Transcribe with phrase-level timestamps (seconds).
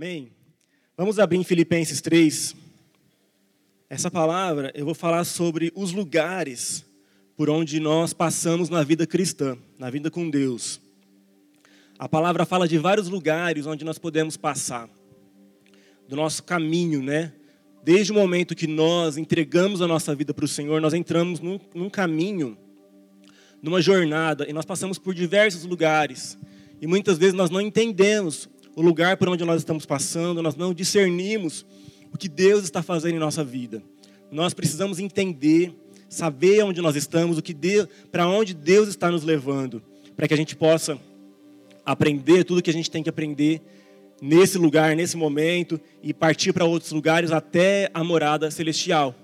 [0.00, 0.30] Amém?
[0.96, 2.54] Vamos abrir em Filipenses 3.
[3.90, 6.86] Essa palavra eu vou falar sobre os lugares
[7.36, 10.80] por onde nós passamos na vida cristã, na vida com Deus.
[11.98, 14.88] A palavra fala de vários lugares onde nós podemos passar,
[16.06, 17.32] do nosso caminho, né?
[17.82, 21.58] Desde o momento que nós entregamos a nossa vida para o Senhor, nós entramos num,
[21.74, 22.56] num caminho,
[23.60, 26.38] numa jornada, e nós passamos por diversos lugares.
[26.80, 28.48] E muitas vezes nós não entendemos
[28.78, 31.66] o lugar por onde nós estamos passando, nós não discernimos
[32.12, 33.82] o que Deus está fazendo em nossa vida.
[34.30, 35.74] Nós precisamos entender
[36.08, 37.54] saber onde nós estamos, o que
[38.10, 39.82] para onde Deus está nos levando,
[40.16, 40.98] para que a gente possa
[41.84, 43.60] aprender tudo que a gente tem que aprender
[44.22, 49.14] nesse lugar, nesse momento e partir para outros lugares até a morada celestial.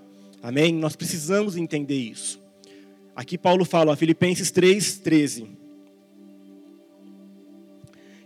[0.43, 0.73] Amém?
[0.73, 2.39] Nós precisamos entender isso.
[3.15, 5.64] Aqui Paulo fala, Filipenses 3:13.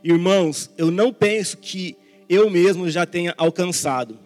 [0.03, 1.97] Irmãos, eu não penso que
[2.29, 4.17] eu mesmo já tenha alcançado,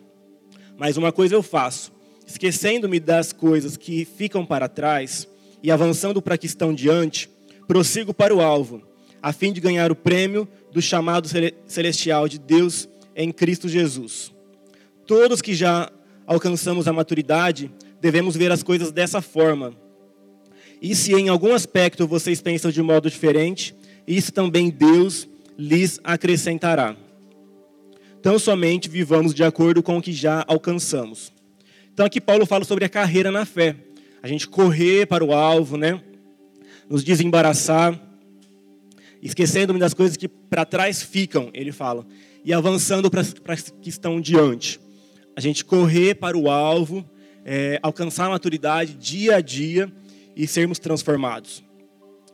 [0.78, 1.92] mas uma coisa eu faço,
[2.28, 5.28] esquecendo-me das coisas que ficam para trás
[5.64, 7.30] e avançando para que estão diante,
[7.68, 8.84] prossigo para o alvo,
[9.22, 11.28] a fim de ganhar o prêmio do chamado
[11.66, 14.32] celestial de Deus em Cristo Jesus.
[15.08, 15.92] Todos que já
[16.28, 19.74] alcançamos a maturidade, devemos ver as coisas dessa forma.
[20.82, 26.96] E se em algum aspecto vocês pensam de modo diferente, isso também Deus lhes acrescentará.
[28.22, 31.34] Tão somente vivamos de acordo com o que já alcançamos.
[31.94, 33.76] Então aqui Paulo fala sobre a carreira na fé.
[34.22, 36.02] A gente correr para o alvo, né?
[36.90, 38.00] Nos desembaraçar,
[39.22, 42.06] esquecendo-me das coisas que para trás ficam, ele fala,
[42.44, 44.80] e avançando para as que estão diante.
[45.36, 47.06] A gente correr para o alvo,
[47.44, 49.92] é, alcançar a maturidade dia a dia
[50.36, 51.64] e sermos transformados.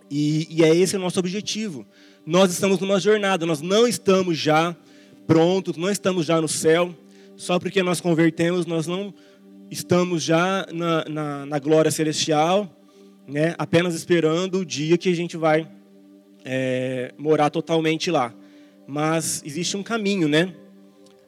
[0.09, 1.85] E, e é esse o nosso objetivo.
[2.25, 4.75] Nós estamos numa jornada, nós não estamos já
[5.25, 6.93] prontos, não estamos já no céu.
[7.35, 9.13] Só porque nós convertemos, nós não
[9.71, 12.69] estamos já na, na, na, glória celestial,
[13.27, 15.67] né, apenas esperando o dia que a gente vai
[16.43, 18.33] é, morar totalmente lá.
[18.87, 20.53] Mas existe um caminho, né?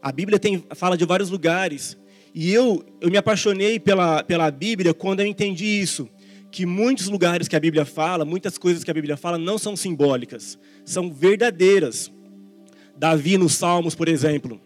[0.01, 1.97] A Bíblia tem, fala de vários lugares.
[2.33, 6.09] E eu, eu me apaixonei pela, pela Bíblia quando eu entendi isso.
[6.51, 9.75] Que muitos lugares que a Bíblia fala, muitas coisas que a Bíblia fala, não são
[9.75, 12.11] simbólicas, são verdadeiras.
[12.97, 14.61] Davi nos Salmos, por exemplo,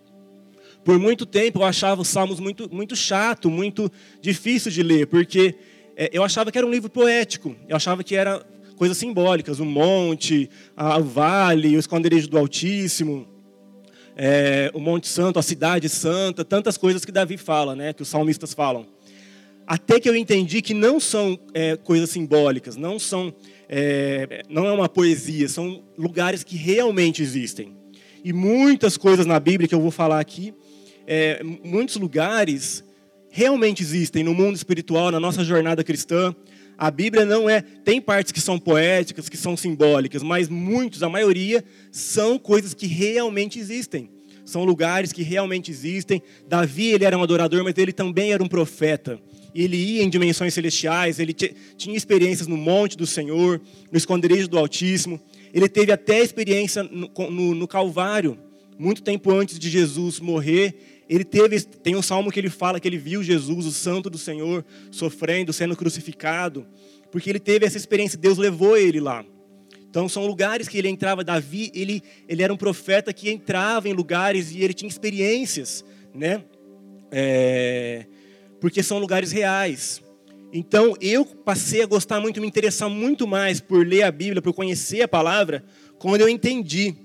[0.84, 3.92] por muito tempo eu achava os Salmos muito, muito chato, muito
[4.22, 5.56] difícil de ler, porque
[5.96, 8.46] é, eu achava que era um livro poético, eu achava que era
[8.76, 13.28] coisas simbólicas, o monte, a, o vale, o esconderijo do Altíssimo,
[14.16, 18.08] é, o Monte Santo, a cidade santa, tantas coisas que Davi fala, né, que os
[18.08, 18.86] salmistas falam.
[19.68, 23.34] Até que eu entendi que não são é, coisas simbólicas, não são,
[23.68, 27.76] é, não é uma poesia, são lugares que realmente existem.
[28.24, 30.54] E muitas coisas na Bíblia que eu vou falar aqui
[31.08, 32.84] é, muitos lugares
[33.30, 36.36] realmente existem no mundo espiritual, na nossa jornada cristã.
[36.78, 37.62] A Bíblia não é.
[37.62, 42.88] Tem partes que são poéticas, que são simbólicas, mas muitos, a maioria, são coisas que
[42.88, 44.10] realmente existem.
[44.44, 46.22] São lugares que realmente existem.
[46.48, 49.20] Davi, ele era um adorador, mas ele também era um profeta.
[49.56, 53.62] Ele ia em dimensões celestiais, ele tinha experiências no monte do Senhor,
[53.92, 55.20] no esconderijo do Altíssimo.
[55.54, 58.38] Ele teve até experiência no, no, no Calvário,
[58.78, 60.76] muito tempo antes de Jesus morrer
[61.08, 64.18] ele teve, tem um salmo que ele fala que ele viu Jesus, o santo do
[64.18, 66.66] Senhor, sofrendo, sendo crucificado,
[67.12, 69.24] porque ele teve essa experiência, Deus levou ele lá.
[69.88, 73.94] Então são lugares que ele entrava, Davi, ele, ele era um profeta que entrava em
[73.94, 76.44] lugares e ele tinha experiências, né?
[77.12, 78.06] É,
[78.66, 80.02] porque são lugares reais.
[80.52, 84.54] Então eu passei a gostar muito, me interessar muito mais por ler a Bíblia, por
[84.54, 85.64] conhecer a palavra,
[86.00, 86.96] quando eu entendi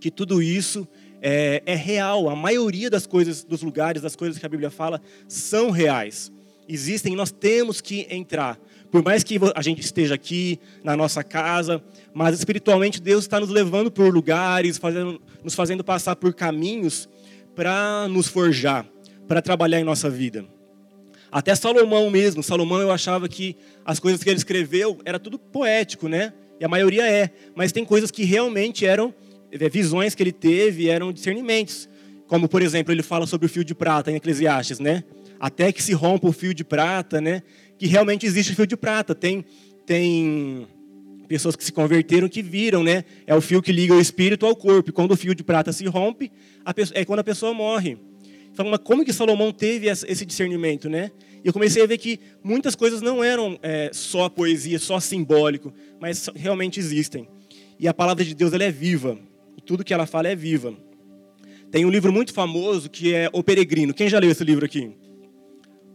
[0.00, 0.86] que tudo isso
[1.20, 2.30] é, é real.
[2.30, 6.30] A maioria das coisas, dos lugares, das coisas que a Bíblia fala, são reais.
[6.68, 8.56] Existem, nós temos que entrar.
[8.88, 11.82] Por mais que a gente esteja aqui, na nossa casa,
[12.14, 17.08] mas espiritualmente Deus está nos levando por lugares, fazendo, nos fazendo passar por caminhos
[17.56, 18.86] para nos forjar,
[19.26, 20.46] para trabalhar em nossa vida.
[21.32, 23.56] Até Salomão mesmo, Salomão eu achava que
[23.86, 26.34] as coisas que ele escreveu era tudo poético, né?
[26.60, 29.14] E a maioria é, mas tem coisas que realmente eram
[29.50, 31.88] é, visões que ele teve eram discernimentos.
[32.26, 35.04] Como, por exemplo, ele fala sobre o fio de prata em Eclesiastes, né?
[35.40, 37.42] Até que se rompa o fio de prata, né?
[37.78, 39.14] Que realmente existe o fio de prata.
[39.14, 39.42] Tem,
[39.86, 40.68] tem
[41.26, 43.04] pessoas que se converteram que viram, né?
[43.26, 44.90] É o fio que liga o espírito ao corpo.
[44.90, 46.30] E quando o fio de prata se rompe,
[46.74, 47.96] pessoa, é quando a pessoa morre.
[48.52, 51.10] Então, mas como que Salomão teve esse discernimento, né?
[51.42, 55.72] E eu comecei a ver que muitas coisas não eram é, só poesia, só simbólico,
[56.00, 57.26] mas realmente existem.
[57.80, 59.18] E a palavra de Deus ela é viva
[59.64, 60.74] tudo que ela fala é viva.
[61.70, 63.94] Tem um livro muito famoso que é O Peregrino.
[63.94, 64.90] Quem já leu esse livro aqui?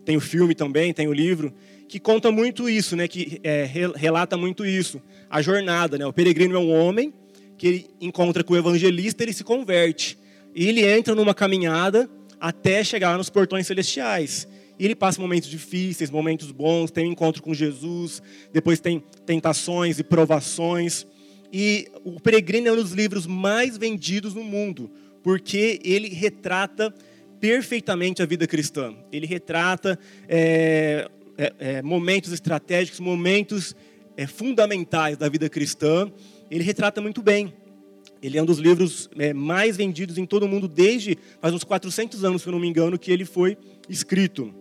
[0.05, 1.53] Tem o filme também, tem o livro
[1.87, 3.07] que conta muito isso, né?
[3.07, 6.05] Que é, relata muito isso, a jornada, né?
[6.05, 7.13] O peregrino é um homem
[7.57, 10.17] que ele encontra com o evangelista, ele se converte
[10.55, 12.09] e ele entra numa caminhada
[12.39, 14.47] até chegar nos portões celestiais.
[14.79, 18.21] E ele passa momentos difíceis, momentos bons, tem um encontro com Jesus,
[18.53, 21.05] depois tem tentações e provações.
[21.51, 24.91] E o Peregrino é um dos livros mais vendidos no mundo,
[25.23, 26.93] porque ele retrata
[27.39, 28.93] perfeitamente a vida cristã.
[29.11, 29.97] Ele retrata
[30.27, 33.75] é, é, é, momentos estratégicos, momentos
[34.15, 36.11] é, fundamentais da vida cristã.
[36.49, 37.53] Ele retrata muito bem.
[38.27, 41.63] Ele é um dos livros é, mais vendidos em todo o mundo desde faz uns
[41.63, 43.57] 400 anos, se eu não me engano, que ele foi
[43.89, 44.53] escrito.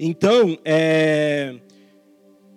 [0.00, 1.56] Então, é,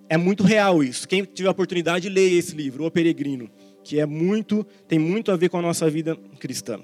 [0.08, 1.06] é muito real isso.
[1.06, 3.50] Quem tiver oportunidade, leia esse livro, O Peregrino,
[3.84, 6.80] que é muito, tem muito a ver com a nossa vida cristã.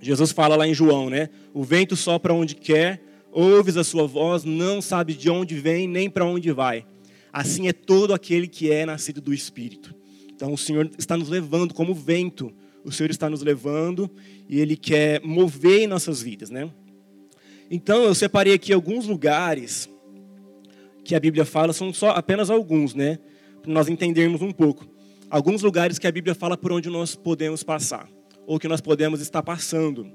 [0.00, 1.28] Jesus fala lá em João, né?
[1.52, 6.08] O vento sopra onde quer, ouves a sua voz, não sabes de onde vem nem
[6.08, 6.86] para onde vai.
[7.30, 9.94] Assim é todo aquele que é nascido do Espírito.
[10.34, 12.54] Então o Senhor está nos levando como vento.
[12.88, 14.10] O Senhor está nos levando
[14.48, 16.70] e Ele quer mover em nossas vidas, né?
[17.70, 19.90] Então eu separei aqui alguns lugares
[21.04, 23.18] que a Bíblia fala, são só apenas alguns, né?
[23.60, 24.86] Para nós entendermos um pouco.
[25.28, 28.08] Alguns lugares que a Bíblia fala por onde nós podemos passar,
[28.46, 30.10] ou que nós podemos estar passando.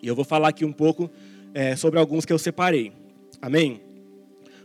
[0.00, 1.10] E eu vou falar aqui um pouco
[1.52, 2.92] é, sobre alguns que eu separei.
[3.42, 3.80] Amém?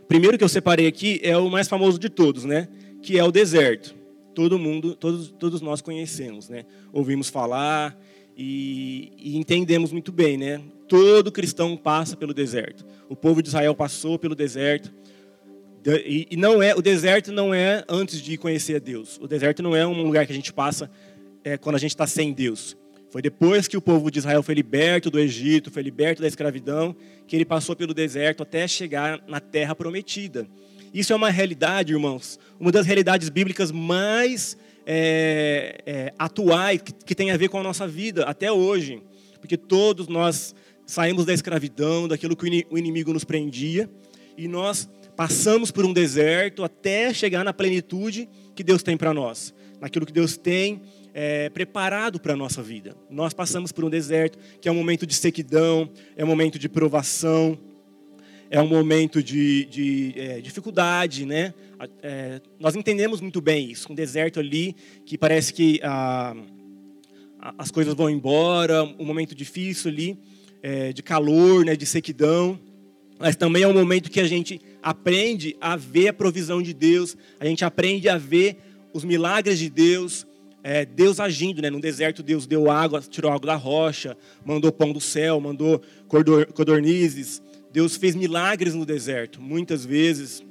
[0.06, 2.68] Primeiro que eu separei aqui é o mais famoso de todos, né?
[3.02, 4.03] Que é o deserto.
[4.34, 6.64] Todo mundo, todos, todos nós conhecemos, né?
[6.92, 7.96] Ouvimos falar
[8.36, 10.60] e, e entendemos muito bem, né?
[10.88, 12.84] Todo cristão passa pelo deserto.
[13.08, 14.92] O povo de Israel passou pelo deserto.
[16.04, 19.18] E, e não é o deserto não é antes de conhecer a Deus.
[19.20, 20.90] O deserto não é um lugar que a gente passa
[21.44, 22.76] é, quando a gente está sem Deus.
[23.10, 26.96] Foi depois que o povo de Israel foi liberto do Egito, foi liberto da escravidão,
[27.28, 30.48] que ele passou pelo deserto até chegar na terra prometida.
[30.94, 34.56] Isso é uma realidade, irmãos, uma das realidades bíblicas mais
[34.86, 39.02] é, é, atuais, que, que tem a ver com a nossa vida até hoje.
[39.40, 40.54] Porque todos nós
[40.86, 43.90] saímos da escravidão, daquilo que o inimigo nos prendia,
[44.38, 49.52] e nós passamos por um deserto até chegar na plenitude que Deus tem para nós,
[49.80, 50.80] naquilo que Deus tem
[51.12, 52.96] é, preparado para a nossa vida.
[53.10, 56.68] Nós passamos por um deserto, que é um momento de sequidão, é um momento de
[56.68, 57.58] provação,
[58.50, 61.54] é um momento de, de é, dificuldade, né?
[62.02, 64.74] É, nós entendemos muito bem isso, um deserto ali
[65.04, 66.34] que parece que a,
[67.40, 70.18] a, as coisas vão embora, um momento difícil ali,
[70.62, 72.58] é, de calor, né, de sequidão,
[73.18, 77.16] mas também é um momento que a gente aprende a ver a provisão de Deus,
[77.38, 78.56] a gente aprende a ver
[78.92, 80.26] os milagres de Deus,
[80.62, 81.68] é, Deus agindo, né?
[81.68, 84.16] No deserto, Deus deu água, tirou água da rocha,
[84.46, 85.82] mandou pão do céu, mandou
[86.54, 87.42] codornizes.
[87.74, 89.42] Deus fez milagres no deserto.
[89.42, 90.44] Muitas vezes,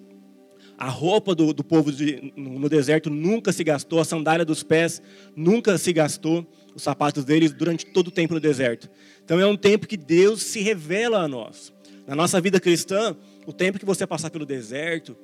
[0.78, 5.02] a roupa do, do povo de, no deserto nunca se gastou, a sandália dos pés
[5.34, 8.90] nunca se gastou, os sapatos deles durante todo o tempo no deserto.
[9.24, 11.72] Então é um tempo que Deus se revela a nós.
[12.06, 13.16] Na nossa vida cristã,
[13.48, 15.16] o tempo que você passar pelo deserto,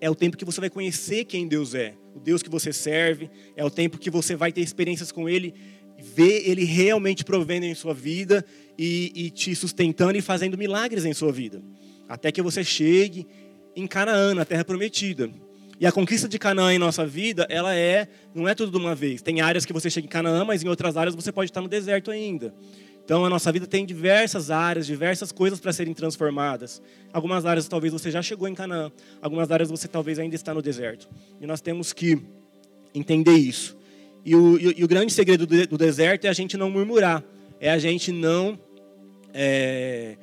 [0.00, 3.30] é o tempo que você vai conhecer quem Deus é, o Deus que você serve,
[3.56, 5.54] é o tempo que você vai ter experiências com Ele,
[5.98, 8.44] ver Ele realmente provendo em sua vida
[8.78, 11.62] e, e te sustentando e fazendo milagres em sua vida,
[12.08, 13.26] até que você chegue
[13.74, 15.30] em Canaã, na Terra Prometida.
[15.80, 18.96] E a conquista de Canaã em nossa vida, ela é, não é tudo de uma
[18.96, 19.22] vez.
[19.22, 21.68] Tem áreas que você chega em Canaã, mas em outras áreas você pode estar no
[21.68, 22.52] deserto ainda.
[23.04, 26.82] Então a nossa vida tem diversas áreas, diversas coisas para serem transformadas.
[27.12, 28.90] Algumas áreas talvez você já chegou em Canaã,
[29.22, 31.08] algumas áreas você talvez ainda está no deserto.
[31.40, 32.20] E nós temos que
[32.92, 33.77] entender isso.
[34.28, 37.24] E o, e o grande segredo do, do, deserto é a gente não murmurar,
[37.58, 38.58] é a gente não
[39.32, 40.18] é,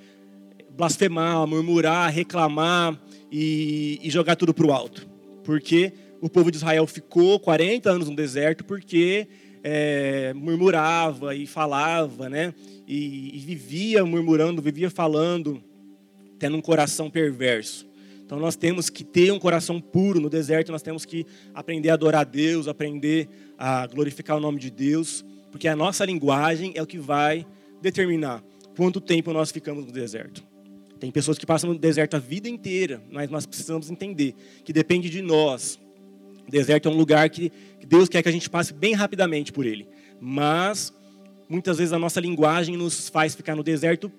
[0.69, 5.07] blasfemar, murmurar, reclamar e, e jogar tudo para o alto.
[5.43, 9.27] Porque o povo de Israel ficou 40 anos no deserto porque
[9.63, 12.53] é, murmurava e falava, né?
[12.87, 15.63] E, e, vivia murmurando, vivia falando,
[16.37, 17.87] tendo um coração perverso.
[18.23, 21.95] Então nós temos que ter um coração puro no deserto, nós temos que aprender a
[21.95, 26.81] adorar a Deus, aprender a glorificar o nome de Deus, porque a nossa linguagem é
[26.81, 27.45] o que vai
[27.81, 28.43] determinar
[28.75, 30.43] quanto tempo nós ficamos no deserto.
[30.99, 34.33] Tem pessoas que passam no deserto a vida inteira, mas nós precisamos entender
[34.63, 35.79] que depende de nós
[36.47, 37.51] o deserto é um lugar que
[37.87, 39.87] Deus quer que a gente passe bem rapidamente por ele.
[40.21, 40.93] Mas
[41.49, 44.11] muitas vezes a nossa linguagem nos faz ficar no deserto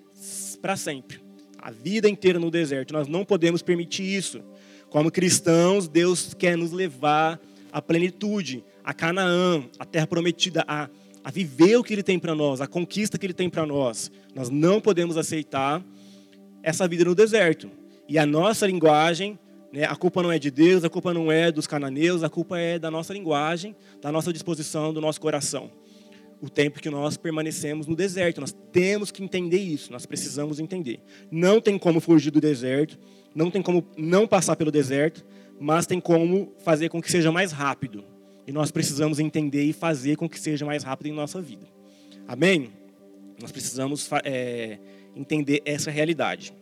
[0.61, 1.21] para sempre.
[1.57, 2.93] A vida inteira no deserto.
[2.93, 4.41] Nós não podemos permitir isso.
[4.89, 7.39] Como cristãos, Deus quer nos levar
[7.71, 10.89] à plenitude, a Canaã, a terra prometida, a,
[11.21, 14.09] a viver o que Ele tem para nós, a conquista que Ele tem para nós.
[14.33, 15.83] Nós não podemos aceitar
[16.63, 17.69] essa vida no deserto.
[18.07, 19.37] E a nossa linguagem,
[19.73, 22.57] né, a culpa não é de Deus, a culpa não é dos cananeus, a culpa
[22.57, 25.69] é da nossa linguagem, da nossa disposição, do nosso coração.
[26.41, 31.01] O tempo que nós permanecemos no deserto, nós temos que entender isso, nós precisamos entender.
[31.29, 32.97] Não tem como fugir do deserto,
[33.35, 35.25] não tem como não passar pelo deserto,
[35.59, 38.15] mas tem como fazer com que seja mais rápido.
[38.47, 41.67] E nós precisamos entender e fazer com que seja mais rápido em nossa vida.
[42.25, 42.71] Amém?
[43.41, 44.79] Nós precisamos é,
[45.13, 46.53] entender essa realidade.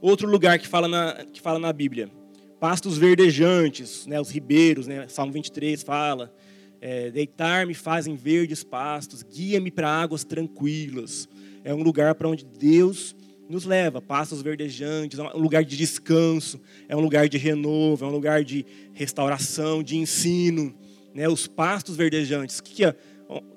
[0.00, 2.10] Outro lugar que fala na, que fala na Bíblia,
[2.58, 6.34] pastos verdejantes, né, os ribeiros, né, Salmo 23 fala,
[6.80, 11.28] é, deitar-me fazem verdes pastos, guia-me para águas tranquilas.
[11.62, 13.14] É um lugar para onde Deus
[13.50, 18.08] nos leva, pastos verdejantes, é um lugar de descanso, é um lugar de renovo, é
[18.08, 18.64] um lugar de
[18.94, 20.72] restauração, de ensino.
[21.12, 21.28] Né?
[21.28, 22.94] Os pastos verdejantes, que, que é?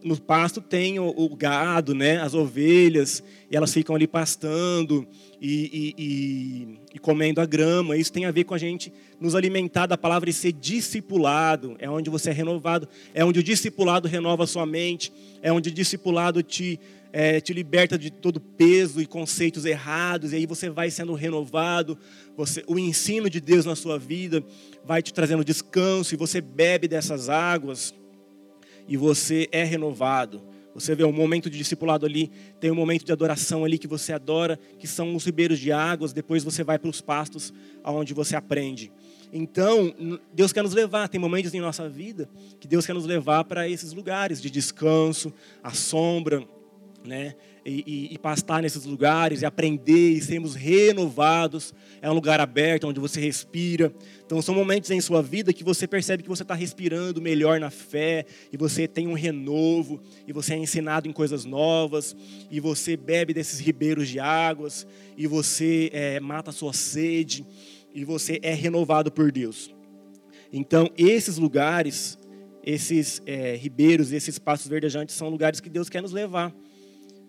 [0.04, 5.08] no pasto tem o, o, gado, né, as ovelhas, e elas ficam ali pastando
[5.42, 7.98] e, e, e, e, comendo a grama.
[7.98, 11.76] Isso tem a ver com a gente nos alimentar da palavra e ser discipulado.
[11.80, 15.70] É onde você é renovado, é onde o discipulado renova a sua mente, é onde
[15.70, 16.80] o discipulado te,
[17.15, 21.96] é, te liberta de todo peso e conceitos errados, e aí você vai sendo renovado.
[22.36, 24.43] Você, o ensino de Deus na sua vida
[24.84, 27.93] vai te trazendo descanso, e você bebe dessas águas
[28.88, 30.41] e você é renovado.
[30.74, 34.12] Você vê um momento de discipulado ali, tem um momento de adoração ali que você
[34.12, 37.53] adora, que são os ribeiros de águas, depois você vai para os pastos
[37.84, 38.91] aonde você aprende.
[39.32, 39.93] Então,
[40.34, 42.27] Deus quer nos levar, tem momentos em nossa vida
[42.60, 46.43] que Deus quer nos levar para esses lugares de descanso, a sombra,
[47.05, 47.36] né?
[47.65, 51.74] E, e, e, pastar nesses lugares, e aprender, e sermos renovados.
[52.01, 53.93] É um lugar aberto, onde você respira.
[54.25, 57.69] Então, são momentos em sua vida que você percebe que você está respirando melhor na
[57.69, 62.15] fé, e você tem um renovo, e você é ensinado em coisas novas,
[62.51, 64.86] e você bebe desses ribeiros de águas,
[65.17, 67.45] e você é, mata a sua sede,
[67.93, 69.74] e você é renovado por Deus.
[70.51, 72.17] Então, esses lugares,
[72.62, 76.53] esses é, ribeiros, esses passos verdejantes, são lugares que Deus quer nos levar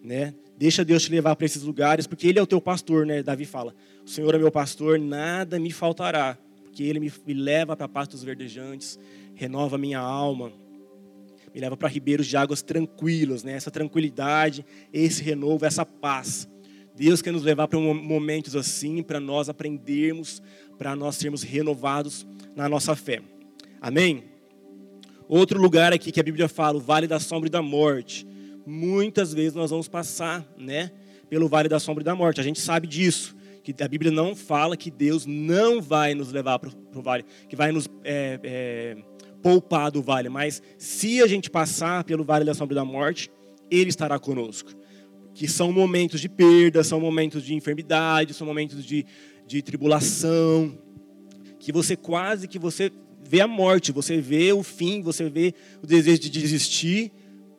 [0.04, 0.34] né?
[0.58, 3.22] Deixa Deus te levar para esses lugares, porque Ele é o teu pastor, né?
[3.22, 7.88] Davi fala: O Senhor é meu pastor, nada me faltará, porque Ele me, leva para
[7.88, 8.98] pastos verdejantes,
[9.34, 10.52] renova minha alma,
[11.52, 13.52] me leva para ribeiros de águas tranquilos, né?
[13.54, 16.46] Essa tranquilidade, esse renovo, essa paz.
[16.94, 20.40] Deus quer nos levar para momentos assim, para nós aprendermos,
[20.78, 23.20] para nós sermos renovados na nossa fé.
[23.80, 24.22] Amém?
[25.26, 28.24] Outro lugar aqui que a Bíblia fala, o vale da sombra e da morte
[28.66, 30.90] muitas vezes nós vamos passar, né,
[31.28, 32.40] pelo vale da sombra e da morte.
[32.40, 36.58] A gente sabe disso, que a Bíblia não fala que Deus não vai nos levar
[36.58, 38.96] para o vale, que vai nos é, é,
[39.42, 43.30] poupar do vale, mas se a gente passar pelo vale da sombra e da morte,
[43.70, 44.72] Ele estará conosco.
[45.32, 49.04] Que são momentos de perda, são momentos de enfermidade, são momentos de,
[49.46, 50.78] de tribulação,
[51.58, 52.92] que você quase que você
[53.26, 57.10] vê a morte, você vê o fim, você vê o desejo de desistir,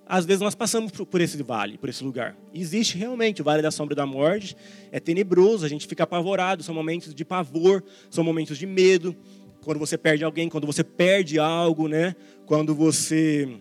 [0.08, 2.36] às vezes nós passamos por esse vale, por esse lugar.
[2.54, 4.56] Existe realmente o vale da sombra da morte,
[4.92, 9.16] é tenebroso, a gente fica apavorado, são momentos de pavor, são momentos de medo,
[9.64, 12.16] quando você perde alguém, quando você perde algo, né?
[12.46, 13.58] Quando você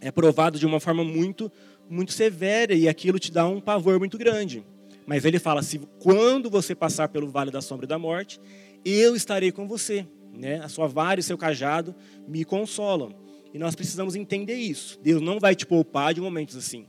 [0.00, 1.52] é provado de uma forma muito
[1.88, 4.64] muito severa e aquilo te dá um pavor muito grande.
[5.06, 8.40] Mas ele fala: se quando você passar pelo vale da sombra da morte,
[8.84, 10.60] eu estarei com você, né?
[10.62, 11.94] A sua vara e seu cajado
[12.26, 13.14] me consolam.
[13.54, 14.98] E nós precisamos entender isso.
[15.00, 16.86] Deus não vai te poupar de momentos assim.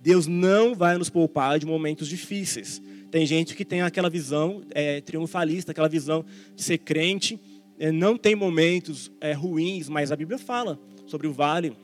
[0.00, 2.82] Deus não vai nos poupar de momentos difíceis.
[3.12, 6.24] Tem gente que tem aquela visão é, triunfalista, aquela visão
[6.56, 7.38] de ser crente.
[7.78, 11.76] É, não tem momentos é, ruins, mas a Bíblia fala sobre o vale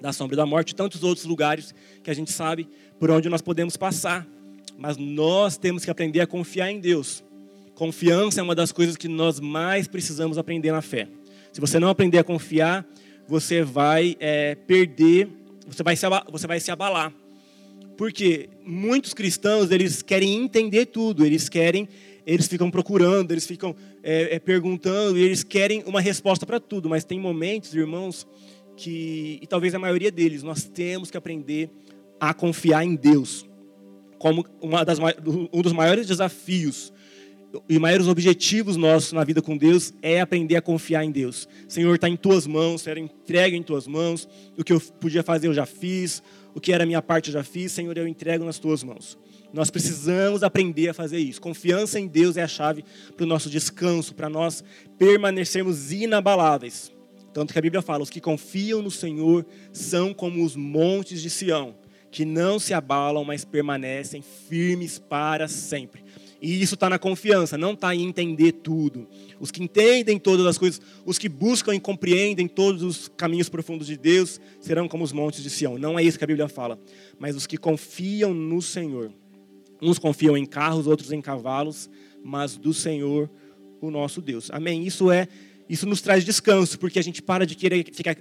[0.00, 2.68] da sombra da morte, tantos outros lugares que a gente sabe
[3.00, 4.24] por onde nós podemos passar.
[4.78, 7.24] Mas nós temos que aprender a confiar em Deus.
[7.74, 11.08] Confiança é uma das coisas que nós mais precisamos aprender na fé.
[11.52, 12.86] Se você não aprender a confiar,
[13.28, 15.28] você vai é, perder,
[15.66, 17.12] você vai, se, você vai se abalar.
[17.96, 21.88] Porque muitos cristãos, eles querem entender tudo, eles querem,
[22.26, 27.04] eles ficam procurando, eles ficam é, é, perguntando, eles querem uma resposta para tudo, mas
[27.04, 28.26] tem momentos, irmãos,
[28.76, 31.70] que, e talvez a maioria deles, nós temos que aprender
[32.20, 33.46] a confiar em Deus.
[34.18, 34.98] Como uma das,
[35.52, 36.92] um dos maiores desafios
[37.68, 41.48] e maiores objetivos nossos na vida com Deus é aprender a confiar em Deus.
[41.68, 44.28] Senhor, está em tuas mãos, Senhor, entrega em tuas mãos.
[44.58, 46.22] O que eu podia fazer eu já fiz,
[46.54, 49.18] o que era minha parte eu já fiz, Senhor, eu entrego nas tuas mãos.
[49.52, 51.40] Nós precisamos aprender a fazer isso.
[51.40, 52.84] Confiança em Deus é a chave
[53.16, 54.62] para o nosso descanso, para nós
[54.98, 56.92] permanecermos inabaláveis.
[57.32, 61.30] Tanto que a Bíblia fala: os que confiam no Senhor são como os montes de
[61.30, 61.74] Sião,
[62.10, 66.02] que não se abalam, mas permanecem firmes para sempre.
[66.40, 69.06] E isso está na confiança, não está em entender tudo.
[69.40, 73.86] Os que entendem todas as coisas, os que buscam e compreendem todos os caminhos profundos
[73.86, 75.78] de Deus, serão como os montes de Sião.
[75.78, 76.78] Não é isso que a Bíblia fala.
[77.18, 79.10] Mas os que confiam no Senhor.
[79.80, 81.88] Uns confiam em carros, outros em cavalos,
[82.22, 83.30] mas do Senhor,
[83.80, 84.50] o nosso Deus.
[84.50, 84.86] Amém?
[84.86, 85.28] Isso é,
[85.68, 88.16] isso nos traz descanso, porque a gente para de querer ficar.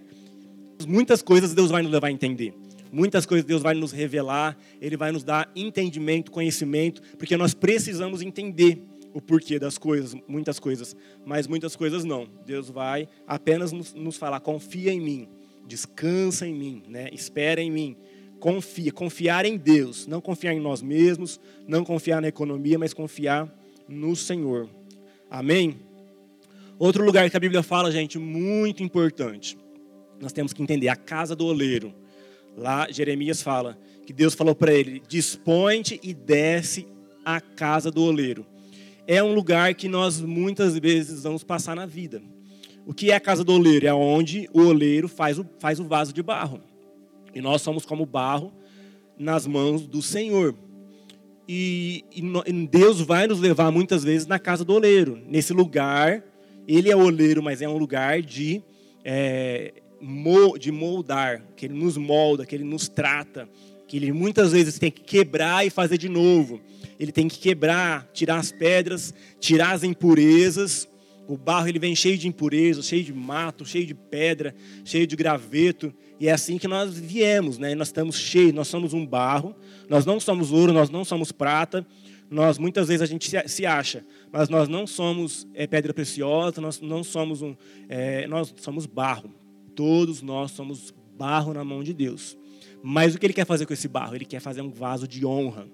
[0.88, 2.54] Muitas coisas Deus vai nos levar a entender.
[2.96, 8.22] Muitas coisas Deus vai nos revelar, Ele vai nos dar entendimento, conhecimento, porque nós precisamos
[8.22, 8.82] entender
[9.14, 12.26] o porquê das coisas, muitas coisas, mas muitas coisas não.
[12.46, 15.28] Deus vai apenas nos, nos falar: confia em mim,
[15.68, 17.10] descansa em mim, né?
[17.12, 17.98] espera em mim,
[18.40, 18.94] confia.
[18.94, 21.38] Confiar em Deus, não confiar em nós mesmos,
[21.68, 23.54] não confiar na economia, mas confiar
[23.90, 24.70] no Senhor.
[25.30, 25.82] Amém?
[26.80, 29.58] Outro lugar que a Bíblia fala, gente, muito importante.
[30.18, 31.94] Nós temos que entender a casa do oleiro.
[32.56, 36.88] Lá, Jeremias fala que Deus falou para ele: dispõe-te e desce
[37.24, 38.46] à casa do oleiro.
[39.08, 42.22] É um lugar que nós muitas vezes vamos passar na vida.
[42.86, 43.88] O que é a casa do oleiro?
[43.88, 46.62] É onde o oleiro faz o, faz o vaso de barro.
[47.34, 48.54] E nós somos como barro
[49.18, 50.56] nas mãos do Senhor.
[51.48, 55.22] E, e, Deus vai nos levar muitas vezes na casa do oleiro.
[55.28, 56.24] Nesse lugar,
[56.68, 58.64] ele é oleiro, mas é um lugar de
[59.04, 59.74] é,
[60.60, 63.50] de moldar, que ele nos molda, que ele nos trata,
[63.88, 66.62] que ele muitas vezes tem que quebrar e fazer de novo.
[67.00, 70.88] Ele tem que quebrar, tirar as pedras, tirar as impurezas.
[71.28, 75.16] O barro ele vem cheio de impurezas, cheio de mato, cheio de pedra, cheio de
[75.16, 75.94] graveto.
[76.20, 77.76] E é assim que nós viemos, né?
[77.76, 79.56] Nós estamos cheios, nós somos um barro,
[79.90, 81.86] nós não somos ouro, nós não somos prata.
[82.30, 86.82] Nós muitas vezes a gente se acha, mas nós não somos é, pedra preciosa, nós
[86.82, 87.56] não somos um,
[87.88, 89.32] é, nós somos barro.
[89.76, 92.38] Todos nós somos barro na mão de Deus.
[92.82, 94.16] Mas o que ele quer fazer com esse barro?
[94.16, 95.68] Ele quer fazer um vaso de honra.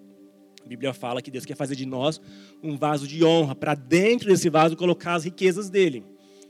[0.63, 2.21] A Bíblia fala que Deus quer fazer de nós
[2.63, 6.03] um vaso de honra, para dentro desse vaso colocar as riquezas dele.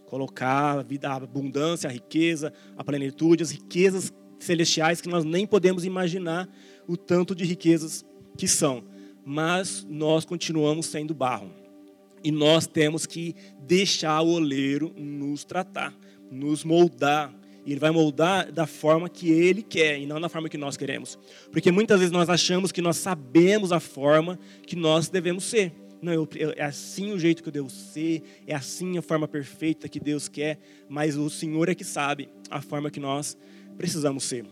[0.05, 5.47] Colocar a vida, a abundância, a riqueza, a plenitude, as riquezas celestiais que nós nem
[5.47, 6.49] podemos imaginar
[6.87, 8.05] o tanto de riquezas
[8.37, 8.83] que são.
[9.25, 11.51] Mas nós continuamos sendo barro.
[12.23, 15.95] E nós temos que deixar o oleiro nos tratar,
[16.29, 17.33] nos moldar,
[17.65, 20.75] e ele vai moldar da forma que ele quer e não da forma que nós
[20.75, 21.17] queremos.
[21.51, 25.71] Porque muitas vezes nós achamos que nós sabemos a forma que nós devemos ser.
[26.01, 29.27] Não, eu, eu, é assim o jeito que eu devo ser, é assim a forma
[29.27, 33.37] perfeita que Deus quer, mas o Senhor é que sabe a forma que nós
[33.77, 34.45] precisamos ser.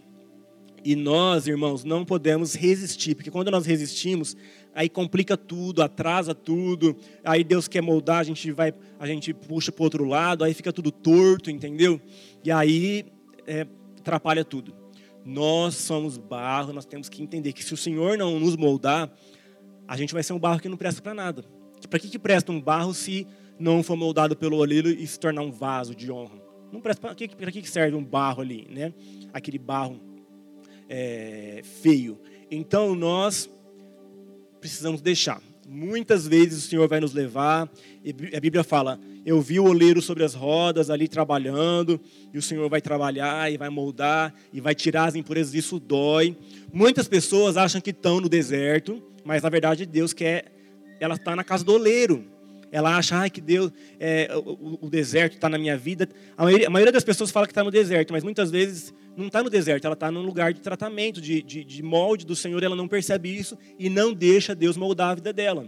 [0.83, 4.37] E nós, irmãos, não podemos resistir, porque quando nós resistimos,
[4.73, 6.95] aí complica tudo, atrasa tudo.
[7.23, 10.71] Aí Deus quer moldar, a gente vai, a gente puxa para outro lado, aí fica
[10.71, 11.99] tudo torto, entendeu?
[12.43, 13.05] E aí
[13.47, 14.73] é, atrapalha tudo.
[15.25, 19.11] Nós somos barro, nós temos que entender que se o Senhor não nos moldar,
[19.87, 21.43] a gente vai ser um barro que não presta para nada.
[21.89, 23.27] Para que, que presta um barro se
[23.59, 26.39] não for moldado pelo oleiro e se tornar um vaso de honra?
[26.71, 28.93] Não presta para que, que serve um barro ali, né?
[29.33, 29.99] Aquele barro
[30.87, 32.19] é, feio.
[32.51, 33.49] Então nós
[34.59, 35.41] precisamos deixar.
[35.67, 37.69] Muitas vezes o Senhor vai nos levar,
[38.03, 41.99] e a Bíblia fala: Eu vi o oleiro sobre as rodas ali trabalhando,
[42.33, 46.35] e o Senhor vai trabalhar e vai moldar e vai tirar as impurezas, isso dói.
[46.73, 50.51] Muitas pessoas acham que estão no deserto, mas na verdade Deus quer,
[50.99, 52.25] ela está na casa do oleiro.
[52.71, 56.07] Ela acha ah, que Deus, é, o, o, deserto está na minha vida.
[56.37, 59.27] A maioria, a maioria, das pessoas fala que está no deserto, mas muitas vezes não
[59.27, 62.61] está no deserto, ela está num lugar de tratamento, de, de, de molde do Senhor,
[62.63, 65.67] ela não percebe isso e não deixa Deus moldar a vida dela.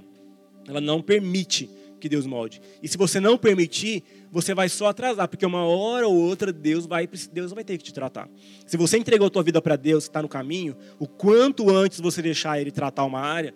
[0.68, 2.62] Ela não permite que Deus molde.
[2.82, 6.86] E se você não permitir, você vai só atrasar, porque uma hora ou outra Deus
[6.86, 8.30] vai, Deus vai ter que te tratar.
[8.66, 12.22] Se você entregou a tua vida para Deus, está no caminho, o quanto antes você
[12.22, 13.54] deixar Ele tratar uma área,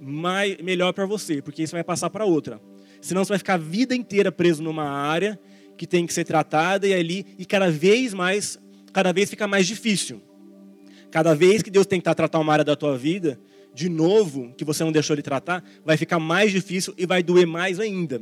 [0.00, 2.60] mais, melhor para você, porque isso vai passar para outra.
[3.00, 5.38] Senão você vai ficar a vida inteira preso numa área
[5.76, 8.58] que tem que ser tratada e ali e cada vez mais,
[8.92, 10.20] cada vez fica mais difícil.
[11.10, 13.40] Cada vez que Deus tentar tratar uma área da tua vida,
[13.74, 17.46] de novo, que você não deixou ele tratar, vai ficar mais difícil e vai doer
[17.46, 18.20] mais ainda.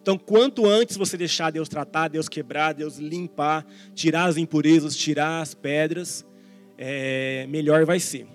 [0.00, 5.40] Então, quanto antes você deixar Deus tratar, Deus quebrar, Deus limpar, tirar as impurezas, tirar
[5.40, 6.24] as pedras,
[6.76, 8.26] é, melhor vai ser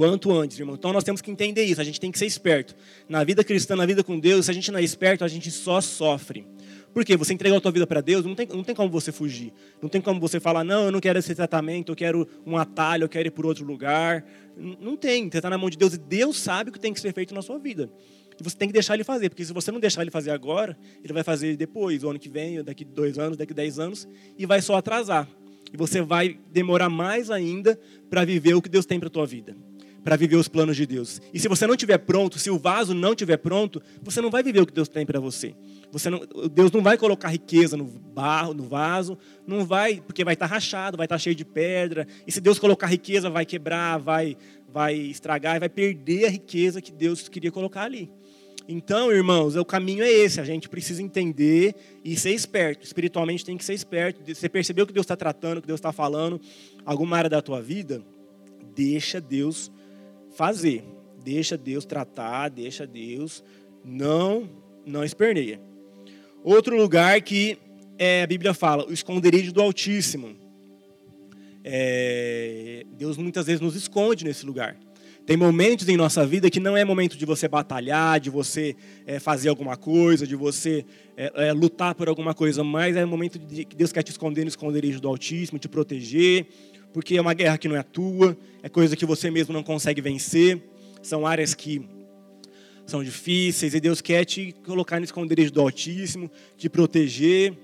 [0.00, 0.76] quanto antes, irmão.
[0.76, 2.74] Então nós temos que entender isso, a gente tem que ser esperto.
[3.06, 5.50] Na vida cristã, na vida com Deus, se a gente não é esperto, a gente
[5.50, 6.46] só sofre.
[6.94, 7.18] Por quê?
[7.18, 9.52] Você entregou a tua vida para Deus, não tem, não tem como você fugir.
[9.82, 13.04] Não tem como você falar, não, eu não quero esse tratamento, eu quero um atalho,
[13.04, 14.24] eu quero ir por outro lugar.
[14.56, 17.00] Não tem, você está na mão de Deus e Deus sabe o que tem que
[17.00, 17.92] ser feito na sua vida.
[18.40, 20.78] E você tem que deixar ele fazer, porque se você não deixar ele fazer agora,
[21.04, 24.08] ele vai fazer depois, o ano que vem, daqui dois anos, daqui dez anos,
[24.38, 25.28] e vai só atrasar.
[25.70, 29.26] E você vai demorar mais ainda para viver o que Deus tem para a tua
[29.26, 29.54] vida
[30.02, 31.20] para viver os planos de Deus.
[31.32, 34.42] E se você não estiver pronto, se o vaso não estiver pronto, você não vai
[34.42, 35.54] viver o que Deus tem para você.
[35.92, 36.20] Você não,
[36.52, 40.54] Deus não vai colocar riqueza no barro, no vaso, não vai, porque vai estar tá
[40.54, 42.06] rachado, vai estar tá cheio de pedra.
[42.26, 44.36] E se Deus colocar riqueza, vai quebrar, vai,
[44.72, 48.10] vai estragar, vai perder a riqueza que Deus queria colocar ali.
[48.68, 50.40] Então, irmãos, o caminho é esse.
[50.40, 52.84] A gente precisa entender e ser esperto.
[52.84, 54.22] Espiritualmente tem que ser esperto.
[54.32, 56.40] Você percebeu que Deus está tratando, que Deus está falando,
[56.84, 58.00] alguma área da tua vida?
[58.72, 59.72] Deixa Deus
[60.40, 60.82] fazer.
[61.22, 63.44] Deixa Deus tratar, deixa Deus.
[63.84, 64.48] Não,
[64.86, 65.60] não esperneia.
[66.42, 67.58] Outro lugar que
[67.98, 70.34] é, a Bíblia fala, o esconderijo do Altíssimo.
[71.62, 74.78] É, Deus muitas vezes nos esconde nesse lugar.
[75.26, 78.74] Tem momentos em nossa vida que não é momento de você batalhar, de você
[79.06, 80.86] é, fazer alguma coisa, de você
[81.18, 84.42] é, é, lutar por alguma coisa, mas é momento de que Deus quer te esconder
[84.42, 86.46] no esconderijo do Altíssimo, te proteger,
[86.92, 90.00] porque é uma guerra que não é tua, é coisa que você mesmo não consegue
[90.00, 90.62] vencer,
[91.02, 91.88] são áreas que
[92.86, 97.56] são difíceis e Deus quer te colocar no esconderijo do Altíssimo, te proteger,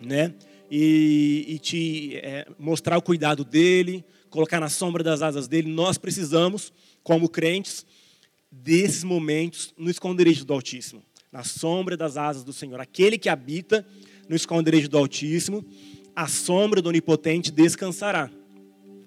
[0.00, 0.34] né?
[0.70, 5.70] E, e te é, mostrar o cuidado dele, colocar na sombra das asas dele.
[5.70, 7.86] Nós precisamos, como crentes,
[8.50, 12.80] desses momentos no esconderijo do Altíssimo, na sombra das asas do Senhor.
[12.80, 13.86] Aquele que habita
[14.28, 15.64] no esconderijo do Altíssimo
[16.14, 18.30] a sombra do Onipotente descansará.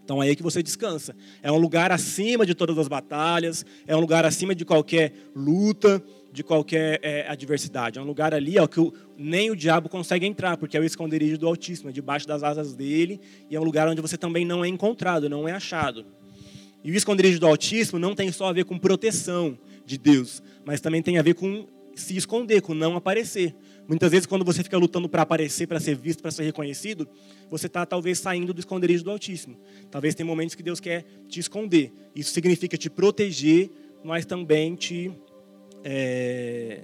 [0.03, 1.15] Então é aí que você descansa.
[1.41, 6.01] É um lugar acima de todas as batalhas, é um lugar acima de qualquer luta,
[6.31, 7.97] de qualquer é, adversidade.
[7.97, 10.83] É um lugar ali ó, que o, nem o diabo consegue entrar, porque é o
[10.83, 14.45] esconderijo do Altíssimo, é debaixo das asas dele, e é um lugar onde você também
[14.45, 16.05] não é encontrado, não é achado.
[16.83, 20.79] E o esconderijo do Altíssimo não tem só a ver com proteção de Deus, mas
[20.79, 21.65] também tem a ver com
[21.95, 23.55] se esconder, com não aparecer.
[23.87, 27.07] Muitas vezes, quando você fica lutando para aparecer, para ser visto, para ser reconhecido,
[27.49, 29.57] você está talvez saindo do esconderijo do Altíssimo.
[29.91, 31.93] Talvez tem momentos que Deus quer te esconder.
[32.15, 33.69] Isso significa te proteger,
[34.03, 35.11] mas também te
[35.83, 36.81] é,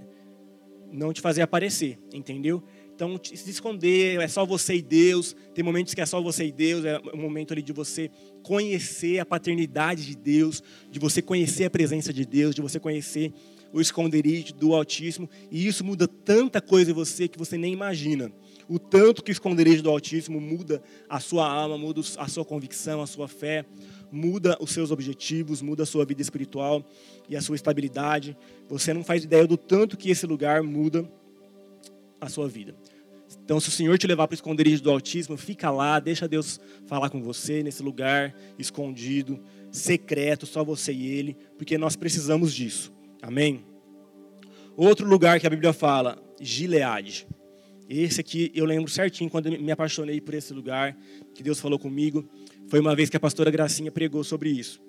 [0.92, 2.62] não te fazer aparecer, entendeu?
[2.94, 5.36] Então, se esconder é só você e Deus.
[5.56, 6.86] Tem momentos que é só você e Deus.
[6.86, 8.12] É um momento ali de você
[8.44, 10.62] conhecer a paternidade de Deus,
[10.92, 13.34] de você conhecer a presença de Deus, de você conhecer
[13.74, 18.32] o esconderijo do Altíssimo, e isso muda tanta coisa em você que você nem imagina.
[18.68, 23.02] O tanto que o esconderijo do Altíssimo muda a sua alma, muda a sua convicção,
[23.02, 23.66] a sua fé,
[24.12, 26.86] muda os seus objetivos, muda a sua vida espiritual
[27.30, 28.38] e a sua estabilidade.
[28.70, 31.10] Você não faz ideia do tanto que esse lugar muda
[32.20, 32.76] a sua vida.
[33.44, 36.60] Então, se o Senhor te levar para o esconderijo do Altíssimo, fica lá, deixa Deus
[36.86, 39.40] falar com você nesse lugar escondido,
[39.72, 42.94] secreto, só você e Ele, porque nós precisamos disso.
[43.22, 43.64] Amém?
[44.76, 47.28] Outro lugar que a Bíblia fala, Gileade.
[47.88, 50.98] Esse aqui eu lembro certinho quando me apaixonei por esse lugar,
[51.36, 52.28] que Deus falou comigo.
[52.68, 54.82] Foi uma vez que a pastora Gracinha pregou sobre isso.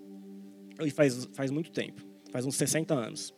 [0.80, 3.34] E faz, faz muito tempo, faz uns 60 anos.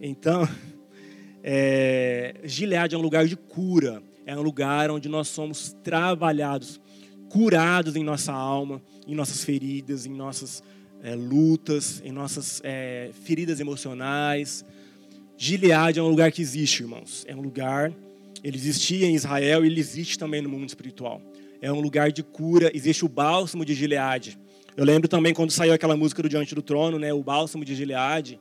[0.00, 0.48] Então,
[1.42, 6.80] é, Gileade é um lugar de cura, é um lugar onde nós somos trabalhados,
[7.28, 10.62] curados em nossa alma, em nossas feridas, em nossas
[11.02, 14.64] é, lutas, em nossas é, feridas emocionais.
[15.36, 17.24] Gileade é um lugar que existe, irmãos.
[17.28, 17.92] É um lugar,
[18.42, 21.20] ele existia em Israel e ele existe também no mundo espiritual.
[21.60, 24.38] É um lugar de cura, existe o bálsamo de Gileade.
[24.76, 27.74] Eu lembro também quando saiu aquela música do Diante do Trono, né, o bálsamo de
[27.74, 28.38] Gileade,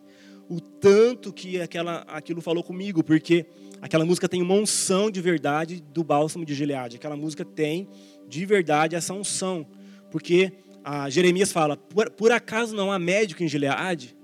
[0.50, 3.46] o tanto que aquela, aquilo falou comigo, porque
[3.82, 6.98] aquela música tem uma unção de verdade do bálsamo de Gileade.
[6.98, 7.88] Aquela música tem
[8.28, 9.66] de verdade essa unção,
[10.12, 10.52] porque
[10.86, 14.16] a Jeremias fala: por, por, acaso não há médico em Gileade?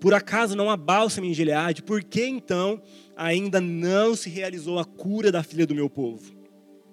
[0.00, 1.80] Por acaso não há bálsamo em Gileade?
[1.80, 2.82] Por que então
[3.16, 6.32] ainda não se realizou a cura da filha do meu povo?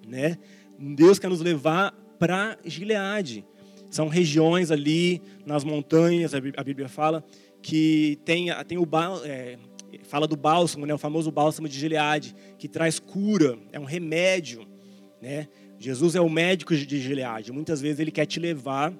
[0.06, 0.38] Né?
[0.78, 3.44] Deus quer nos levar para Gileade.
[3.90, 7.24] São regiões ali nas montanhas, a Bíblia fala,
[7.62, 8.88] que tem, tem o
[9.24, 9.58] é,
[10.02, 14.66] fala do bálsamo, né, o famoso bálsamo de Gileade, que traz cura, é um remédio.
[15.20, 15.48] Né?
[15.78, 17.52] Jesus é o médico de Gileade.
[17.52, 18.92] Muitas vezes ele quer te levar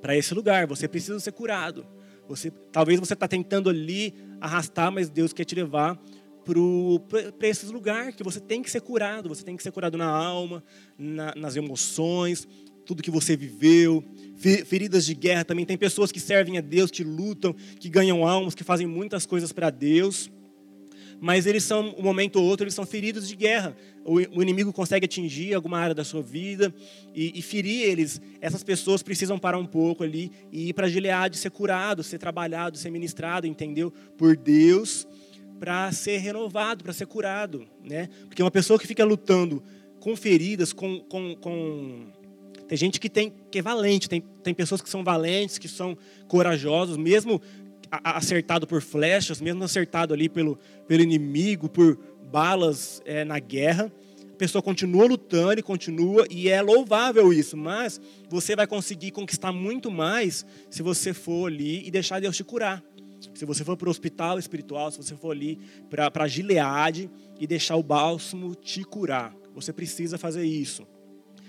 [0.00, 0.66] para esse lugar.
[0.66, 1.86] Você precisa ser curado.
[2.28, 5.98] Você, talvez você está tentando ali arrastar, mas Deus quer te levar
[7.38, 9.28] para esse lugar que você tem que ser curado.
[9.28, 10.62] Você tem que ser curado na alma,
[10.98, 12.46] na, nas emoções,
[12.86, 14.02] tudo que você viveu,
[14.64, 15.66] feridas de guerra também.
[15.66, 19.52] Tem pessoas que servem a Deus, que lutam, que ganham almas, que fazem muitas coisas
[19.52, 20.30] para Deus.
[21.20, 23.76] Mas eles são, um momento ou outro, eles são feridos de guerra.
[24.04, 26.74] O, inimigo consegue atingir alguma área da sua vida
[27.14, 28.20] e, e, ferir eles.
[28.40, 32.78] Essas pessoas precisam parar um pouco ali e ir para Gileade ser curado, ser trabalhado,
[32.78, 33.92] ser ministrado, entendeu?
[34.16, 35.06] Por Deus,
[35.58, 38.08] para ser renovado, para ser curado, né?
[38.26, 39.62] Porque uma pessoa que fica lutando
[40.00, 42.06] com feridas, com, com, com...
[42.66, 45.98] tem gente que tem que é valente, tem, tem pessoas que são valentes, que são
[46.28, 47.42] corajosos, mesmo
[47.90, 51.98] acertado por flechas, mesmo acertado ali pelo, pelo inimigo, por
[52.30, 53.92] balas é, na guerra,
[54.30, 59.52] a pessoa continua lutando e continua, e é louvável isso, mas você vai conseguir conquistar
[59.52, 62.82] muito mais se você for ali e deixar Deus te curar.
[63.34, 65.58] Se você for para o hospital espiritual, se você for ali
[65.90, 70.86] para Gileade e deixar o bálsamo te curar, você precisa fazer isso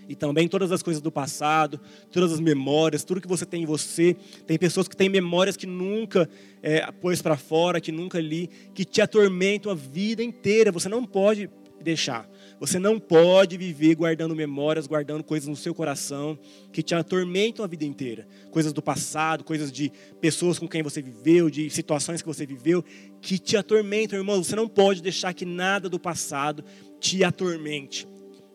[0.09, 1.79] e também todas as coisas do passado,
[2.11, 4.15] todas as memórias, tudo que você tem em você.
[4.47, 6.27] Tem pessoas que têm memórias que nunca
[6.63, 10.71] é, pôs para fora, que nunca li, que te atormentam a vida inteira.
[10.71, 11.47] Você não pode
[11.79, 12.27] deixar.
[12.59, 16.39] Você não pode viver guardando memórias, guardando coisas no seu coração
[16.73, 18.27] que te atormentam a vida inteira.
[18.49, 22.83] Coisas do passado, coisas de pessoas com quem você viveu, de situações que você viveu,
[23.21, 24.43] que te atormentam, irmão.
[24.43, 26.65] Você não pode deixar que nada do passado
[26.99, 28.07] te atormente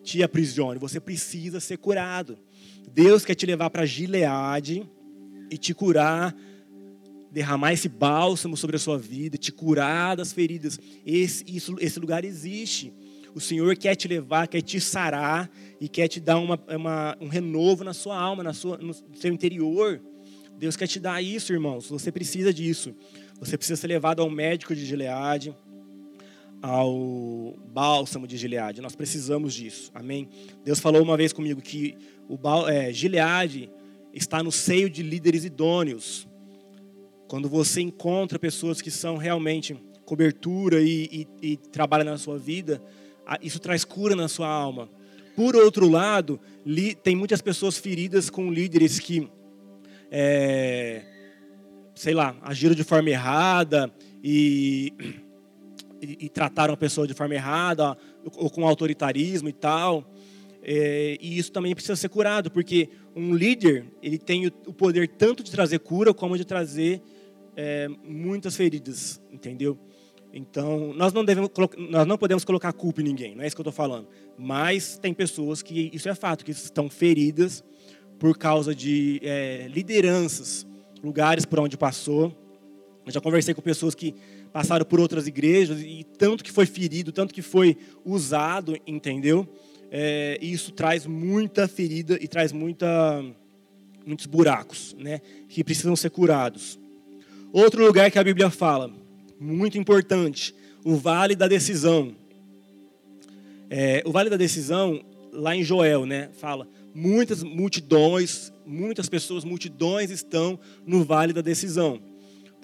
[0.05, 2.39] te aprisione, você precisa ser curado.
[2.93, 4.89] Deus quer te levar para Gileade
[5.51, 6.37] e te curar,
[7.33, 10.79] derramar esse bálsamo sobre a sua vida, te curar das feridas.
[11.05, 12.93] Esse, isso, esse lugar existe.
[13.35, 17.27] O Senhor quer te levar, quer te sarar e quer te dar uma, uma, um
[17.27, 20.01] renovo na sua alma, na sua, no seu interior.
[20.57, 21.89] Deus quer te dar isso, irmãos.
[21.89, 22.95] Você precisa disso.
[23.41, 25.55] Você precisa ser levado ao médico de Gileade
[26.65, 28.81] ao bálsamo de Gileade.
[28.81, 29.91] Nós precisamos disso.
[29.95, 30.31] Amém?
[30.65, 31.95] Deus falou uma vez comigo que
[32.27, 33.71] o é, Gileade
[34.15, 36.27] está no seio de líderes idôneos.
[37.29, 42.83] Quando você encontra pessoas que são realmente cobertura e, e, e trabalham na sua vida,
[43.43, 44.89] isso traz cura na sua alma.
[45.37, 49.29] Por outro lado, li, tem muitas pessoas feridas com líderes que,
[50.11, 51.03] é,
[51.95, 54.95] sei lá, agiram de forma errada e
[56.21, 57.97] e, trataram a pessoa de forma errada,
[58.37, 60.05] ou com autoritarismo e tal.
[60.63, 65.09] É, e isso também precisa ser curado, porque um líder ele tem o, o poder
[65.09, 67.03] tanto de trazer cura como de trazer
[67.55, 69.79] é, muitas feridas, entendeu?
[70.33, 71.51] Então nós não devemos
[71.91, 74.09] nós não podemos colocar culpa em ninguém, não é isso que eu estou falando.
[74.39, 77.63] Mas tem pessoas que isso é fato que estão feridas
[78.19, 80.67] por causa de é, lideranças,
[81.03, 82.35] lugares por onde passou.
[83.07, 84.15] Eu já conversei com pessoas que
[84.55, 89.49] passaram por outras igrejas e tanto que foi ferido, tanto que foi usado, entendeu?
[89.91, 93.21] É, isso traz muita ferida e traz muita,
[94.07, 95.21] muitos buracos, né?
[95.49, 96.79] Que precisam ser curados.
[97.53, 98.93] Outro lugar que a Bíblia fala,
[99.41, 102.15] muito importante, o vale da decisão.
[103.69, 106.31] É, o vale da decisão, lá em Joel, né?
[106.35, 112.14] Fala, muitas multidões, muitas pessoas, multidões estão no vale da decisão.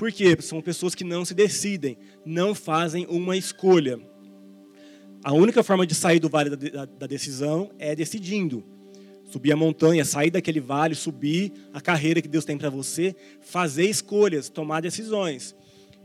[0.01, 0.35] Por quê?
[0.41, 4.01] São pessoas que não se decidem, não fazem uma escolha.
[5.23, 8.65] A única forma de sair do vale da, decisão é decidindo.
[9.31, 13.85] Subir a montanha, sair daquele vale, subir a carreira que Deus tem para você, fazer
[13.91, 15.55] escolhas, tomar decisões.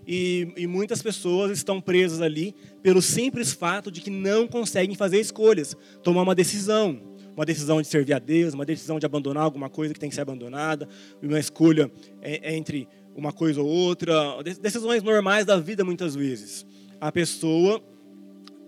[0.05, 2.53] E, e, muitas pessoas estão presas ali
[2.83, 6.99] pelo simples fato de que não conseguem fazer escolhas, tomar uma decisão.
[7.33, 10.15] Uma decisão de servir a Deus, uma decisão de abandonar alguma coisa que tem que
[10.15, 10.87] ser abandonada,
[11.21, 16.65] uma escolha é, é entre uma coisa ou outra, decisões normais da vida muitas vezes.
[16.99, 17.81] A pessoa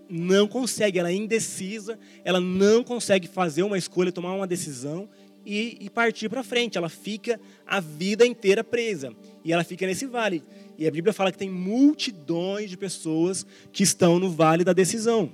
[0.08, 5.08] não consegue, ela é indecisa, ela não consegue fazer uma escolha, tomar uma decisão
[5.44, 6.78] e, e partir para frente.
[6.78, 9.12] Ela fica a vida inteira presa
[9.44, 10.42] e ela fica nesse vale.
[10.78, 15.30] E a Bíblia fala que tem multidões de pessoas que estão no vale da decisão.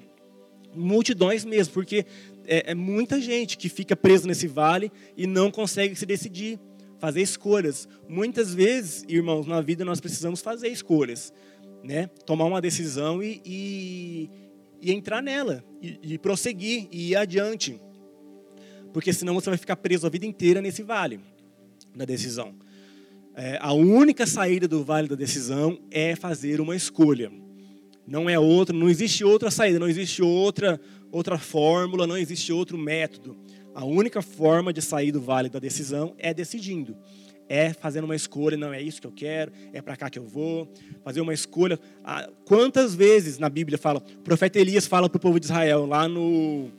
[0.75, 2.05] Multidões mesmo, porque
[2.47, 6.59] é, é muita gente que fica presa nesse vale e não consegue se decidir
[6.99, 7.89] fazer escolhas.
[8.09, 11.33] Muitas vezes, irmãos, na vida nós precisamos fazer escolhas,
[11.83, 12.07] né?
[12.27, 14.31] Tomar uma decisão e, e,
[14.81, 17.81] e entrar nela, e, e prosseguir, e ir adiante.
[18.93, 21.21] Porque senão você vai ficar preso a vida inteira nesse vale
[21.95, 22.55] da decisão.
[23.35, 27.33] É, a única saída do vale da decisão é fazer uma escolha.
[28.07, 30.81] Não é outra, não existe outra saída, não existe outra
[31.15, 33.37] outra fórmula, não existe outro método.
[33.75, 36.97] A única forma de sair do vale da decisão é decidindo.
[37.49, 40.25] É fazendo uma escolha, não é isso que eu quero, é para cá que eu
[40.25, 40.73] vou.
[41.03, 41.79] Fazer uma escolha.
[42.45, 46.09] Quantas vezes na Bíblia fala, o profeta Elias fala para o povo de Israel, lá
[46.09, 46.71] no,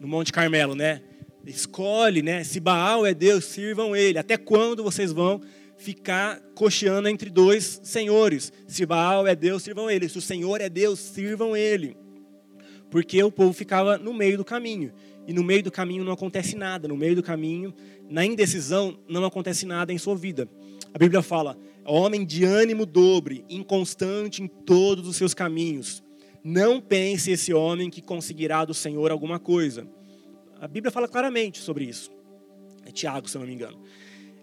[0.00, 1.02] no Monte Carmelo, né?
[1.46, 2.42] Escolhe, né?
[2.44, 4.18] Se Baal é Deus, sirvam ele.
[4.18, 5.40] Até quando vocês vão
[5.76, 8.52] ficar cocheando entre dois senhores.
[8.66, 10.08] Se Baal é Deus, sirvam ele.
[10.08, 11.96] Se o Senhor é Deus, sirvam ele.
[12.90, 14.92] Porque o povo ficava no meio do caminho.
[15.28, 16.88] E no meio do caminho não acontece nada.
[16.88, 17.72] No meio do caminho,
[18.08, 20.48] na indecisão, não acontece nada em sua vida.
[20.92, 26.02] A Bíblia fala: homem de ânimo dobre, inconstante em todos os seus caminhos.
[26.42, 29.86] Não pense esse homem que conseguirá do Senhor alguma coisa.
[30.60, 32.10] A Bíblia fala claramente sobre isso.
[32.86, 33.78] É Tiago, se eu não me engano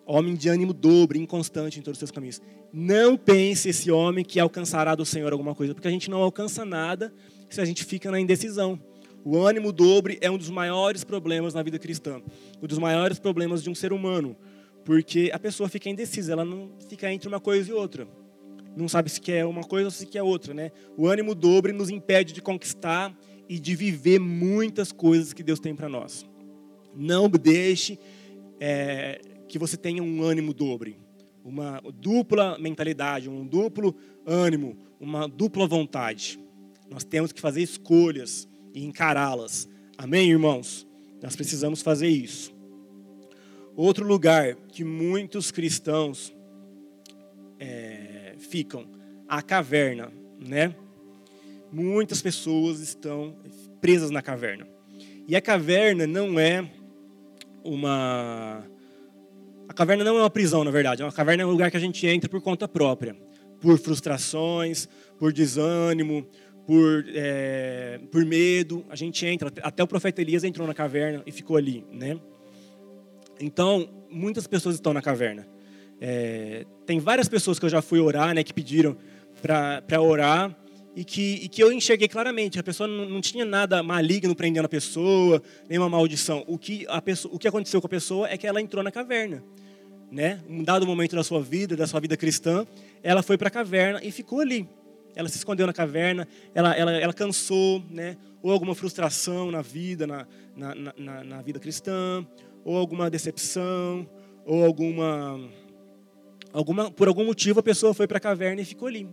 [0.05, 2.41] homem de ânimo dobre, inconstante em todos os seus caminhos.
[2.71, 6.63] Não pense esse homem que alcançará do Senhor alguma coisa, porque a gente não alcança
[6.63, 7.11] nada
[7.49, 8.79] se a gente fica na indecisão.
[9.25, 12.21] O ânimo dobre é um dos maiores problemas na vida cristã,
[12.61, 14.37] um dos maiores problemas de um ser humano,
[14.83, 18.07] porque a pessoa fica indecisa, ela não fica entre uma coisa e outra.
[18.77, 20.71] Não sabe se quer uma coisa ou se quer outra, né?
[20.95, 23.17] O ânimo dobre nos impede de conquistar
[23.49, 26.23] e de viver muitas coisas que Deus tem para nós.
[26.95, 27.97] Não deixe
[28.59, 30.99] é, que você tenha um ânimo dobre,
[31.43, 36.37] uma dupla mentalidade, um duplo ânimo, uma dupla vontade.
[36.87, 39.67] Nós temos que fazer escolhas e encará-las.
[39.97, 40.85] Amém, irmãos?
[41.23, 42.53] Nós precisamos fazer isso.
[43.75, 46.35] Outro lugar que muitos cristãos
[47.59, 48.85] é, ficam,
[49.27, 50.75] a caverna, né?
[51.71, 53.35] Muitas pessoas estão
[53.81, 54.67] presas na caverna.
[55.27, 56.69] E a caverna não é
[57.63, 58.63] uma
[59.67, 61.01] a caverna não é uma prisão, na verdade.
[61.01, 63.15] A caverna é um lugar que a gente entra por conta própria.
[63.59, 66.27] Por frustrações, por desânimo,
[66.65, 68.85] por, é, por medo.
[68.89, 69.51] A gente entra.
[69.61, 72.19] Até o profeta Elias entrou na caverna e ficou ali, né?
[73.39, 75.47] Então, muitas pessoas estão na caverna.
[75.99, 78.97] É, tem várias pessoas que eu já fui orar, né, que pediram
[79.41, 80.55] para orar
[80.95, 82.59] e que, e que eu enxerguei claramente.
[82.59, 86.43] A pessoa não, não, tinha nada maligno prendendo a pessoa, nenhuma maldição.
[86.47, 88.91] O que, a pessoa, o que aconteceu com a pessoa é que ela entrou na
[88.91, 89.43] caverna.
[90.11, 90.41] Né?
[90.47, 92.65] Um dado momento da sua vida, da sua vida cristã,
[93.03, 94.67] ela foi para a caverna e ficou ali.
[95.15, 98.17] Ela se escondeu na caverna, ela, ela, ela cansou, né?
[98.41, 102.25] ou alguma frustração na vida, na, na, na, na vida cristã,
[102.63, 104.07] ou alguma decepção,
[104.45, 105.49] ou alguma,
[106.51, 106.91] alguma.
[106.91, 109.07] Por algum motivo a pessoa foi para a caverna e ficou ali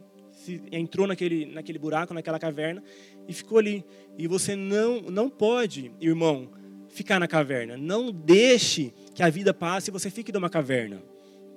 [0.71, 2.83] entrou naquele, naquele buraco, naquela caverna
[3.29, 3.85] e ficou ali.
[4.19, 6.51] E você não, não pode, irmão,
[6.88, 7.77] ficar na caverna.
[7.77, 11.03] Não deixe que a vida passe e você fique numa caverna,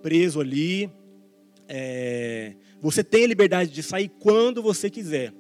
[0.02, 0.90] preso ali.
[1.68, 2.54] É,
[2.86, 5.34] você tem a liberdade de sair quando você quiser.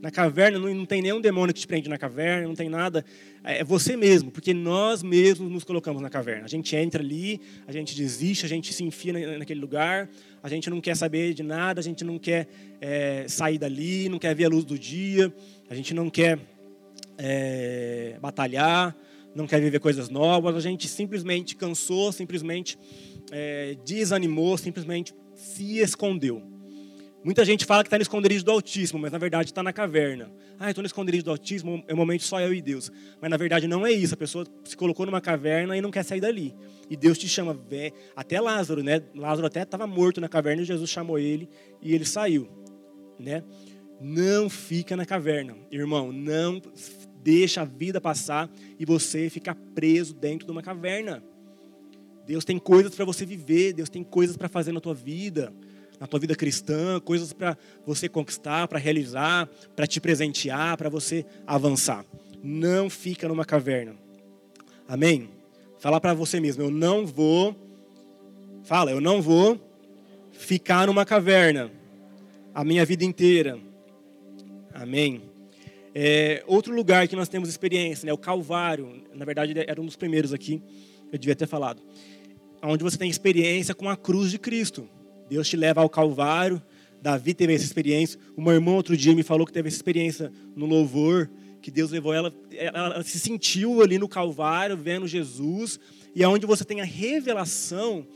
[0.00, 3.04] Na caverna não, não tem nenhum demônio que te prende na caverna, não tem nada.
[3.44, 6.46] É, é você mesmo, porque nós mesmos nos colocamos na caverna.
[6.46, 10.08] A gente entra ali, a gente desiste, a gente se enfia naquele lugar,
[10.42, 12.48] a gente não quer saber de nada, a gente não quer
[12.80, 15.30] é, sair dali, não quer ver a luz do dia,
[15.68, 16.38] a gente não quer
[17.18, 18.96] é, batalhar,
[19.34, 22.78] não quer viver coisas novas, a gente simplesmente cansou, simplesmente
[23.30, 26.55] é, desanimou, simplesmente se escondeu.
[27.26, 30.30] Muita gente fala que está no esconderijo do autismo, mas na verdade está na caverna.
[30.60, 32.88] Ah, estou no esconderijo do autismo, é um momento só eu e Deus.
[33.20, 34.14] Mas na verdade não é isso.
[34.14, 36.54] A pessoa se colocou numa caverna e não quer sair dali.
[36.88, 37.60] E Deus te chama.
[38.14, 39.02] Até Lázaro, né?
[39.12, 41.48] Lázaro até estava morto na caverna e Jesus chamou ele
[41.82, 42.48] e ele saiu,
[43.18, 43.42] né?
[44.00, 46.12] Não fica na caverna, irmão.
[46.12, 46.62] Não
[47.24, 51.24] deixa a vida passar e você ficar preso dentro de uma caverna.
[52.24, 53.72] Deus tem coisas para você viver.
[53.72, 55.52] Deus tem coisas para fazer na tua vida
[55.98, 57.56] na tua vida cristã, coisas para
[57.86, 62.04] você conquistar, para realizar, para te presentear, para você avançar.
[62.42, 63.94] Não fica numa caverna.
[64.88, 65.30] Amém?
[65.78, 67.56] Fala para você mesmo, eu não vou
[68.66, 69.60] Fala, eu não vou
[70.32, 71.70] ficar numa caverna
[72.52, 73.60] a minha vida inteira.
[74.74, 75.22] Amém.
[75.94, 79.04] É, outro lugar que nós temos experiência, né, o Calvário.
[79.14, 80.60] Na verdade, era um dos primeiros aqui,
[81.12, 81.80] eu devia ter falado.
[82.60, 84.88] Onde você tem experiência com a cruz de Cristo.
[85.28, 86.62] Deus te leva ao Calvário.
[87.02, 88.18] Davi teve essa experiência.
[88.36, 92.12] Uma irmã outro dia me falou que teve essa experiência no louvor, que Deus levou
[92.12, 95.78] ela, ela, ela se sentiu ali no Calvário, vendo Jesus,
[96.14, 98.06] e é onde você tem a revelação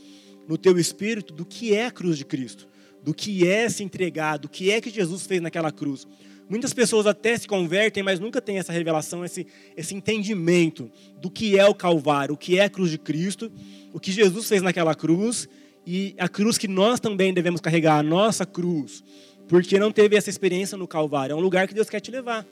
[0.47, 2.67] no teu espírito do que é a cruz de Cristo,
[3.03, 6.07] do que é se entregar, do que é que Jesus fez naquela cruz.
[6.49, 9.47] Muitas pessoas até se convertem, mas nunca têm essa revelação, esse,
[9.77, 13.49] esse entendimento do que é o Calvário, o que é a cruz de Cristo,
[13.93, 15.47] o que Jesus fez naquela cruz
[15.85, 19.03] e a cruz que nós também devemos carregar, a nossa cruz,
[19.47, 21.33] porque não teve essa experiência no Calvário.
[21.33, 22.45] É um lugar que Deus quer te levar.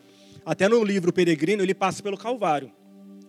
[0.45, 2.71] Até no livro Peregrino, ele passa pelo Calvário.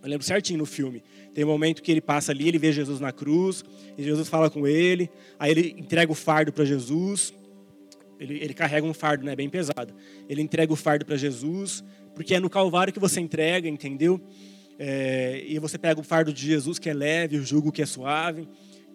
[0.02, 1.02] Eu lembro certinho no filme.
[1.34, 3.62] Tem um momento que ele passa ali, ele vê Jesus na cruz,
[3.96, 7.34] e Jesus fala com ele, aí ele entrega o fardo para Jesus.
[8.18, 9.94] Ele, ele, carrega um fardo, né, bem pesado.
[10.28, 11.84] Ele entrega o fardo para Jesus,
[12.14, 14.20] porque é no Calvário que você entrega, entendeu?
[14.78, 17.86] É, e você pega o fardo de Jesus que é leve, o jugo que é
[17.86, 18.48] suave.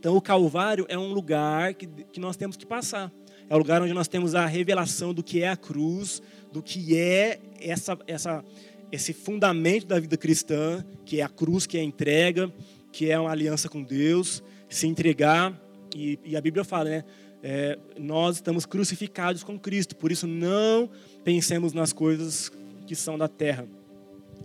[0.06, 3.12] Então, o Calvário é um lugar que, que nós temos que passar.
[3.50, 6.22] É o lugar onde nós temos a revelação do que é a cruz,
[6.54, 8.46] do que é essa, essa,
[8.92, 12.54] esse fundamento da vida cristã, que é a cruz, que é a entrega,
[12.92, 15.60] que é uma aliança com Deus, se entregar.
[15.96, 17.04] E, e a Bíblia fala, né?
[17.42, 20.88] É, nós estamos crucificados com Cristo, por isso não
[21.24, 22.52] pensemos nas coisas
[22.86, 23.68] que são da terra,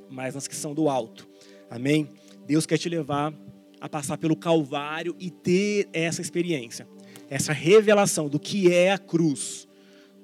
[0.08, 1.28] mas nas que são do alto.
[1.68, 2.08] Amém?
[2.46, 3.34] Deus quer te levar
[3.81, 6.87] a passar pelo Calvário e ter essa experiência,
[7.28, 9.66] essa revelação do que é a cruz,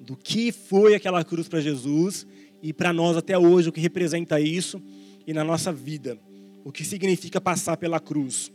[0.01, 2.27] do que foi aquela cruz para Jesus
[2.63, 4.83] e para nós até hoje, o que representa isso
[5.27, 6.19] e na nossa vida,
[6.65, 8.53] o que significa passar pela cruz.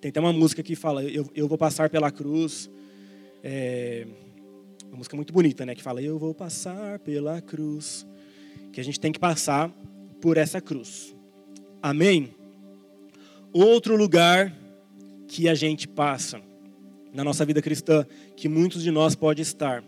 [0.00, 2.70] Tem até uma música que fala: Eu, eu vou passar pela cruz.
[3.42, 4.06] É
[4.88, 5.74] uma música muito bonita, né?
[5.74, 8.06] Que fala: Eu vou passar pela cruz.
[8.72, 9.70] Que a gente tem que passar
[10.20, 11.14] por essa cruz.
[11.82, 12.34] Amém?
[13.52, 14.54] Outro lugar
[15.26, 16.40] que a gente passa
[17.12, 19.82] na nossa vida cristã, que muitos de nós pode estar,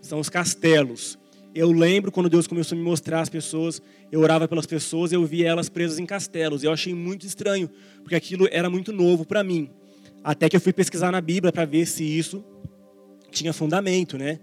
[0.00, 1.18] são os castelos.
[1.52, 3.82] Eu lembro quando Deus começou a me mostrar as pessoas,
[4.12, 6.62] eu orava pelas pessoas, eu via elas presas em castelos.
[6.62, 7.68] Eu achei muito estranho,
[8.02, 9.68] porque aquilo era muito novo para mim.
[10.22, 12.44] Até que eu fui pesquisar na Bíblia para ver se isso
[13.30, 14.38] tinha fundamento, né?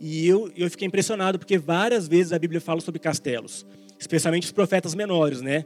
[0.00, 3.64] E eu, eu fiquei impressionado, porque várias vezes a Bíblia fala sobre castelos,
[3.98, 5.64] especialmente os profetas menores, né?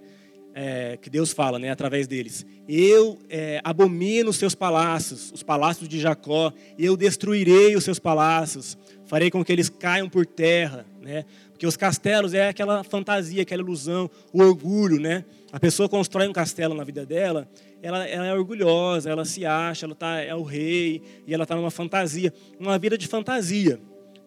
[0.54, 2.46] É, que Deus fala, né, através deles.
[2.68, 6.52] Eu é, abomino os seus palácios, os palácios de Jacó.
[6.78, 8.76] Eu destruirei os seus palácios.
[9.06, 11.24] Farei com que eles caiam por terra, né?
[11.50, 15.24] Porque os castelos é aquela fantasia, aquela ilusão, o orgulho, né?
[15.52, 17.46] A pessoa constrói um castelo na vida dela,
[17.82, 21.54] ela, ela é orgulhosa, ela se acha, ela tá, é o rei e ela está
[21.54, 23.78] numa fantasia, uma vida de fantasia.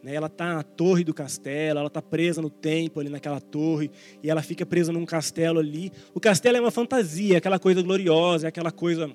[0.06, 0.14] Né?
[0.14, 3.90] Ela está na torre do castelo, ela está presa no templo ali naquela torre,
[4.22, 5.92] e ela fica presa num castelo ali.
[6.14, 9.10] O castelo é uma fantasia, é aquela coisa gloriosa, é aquela coisa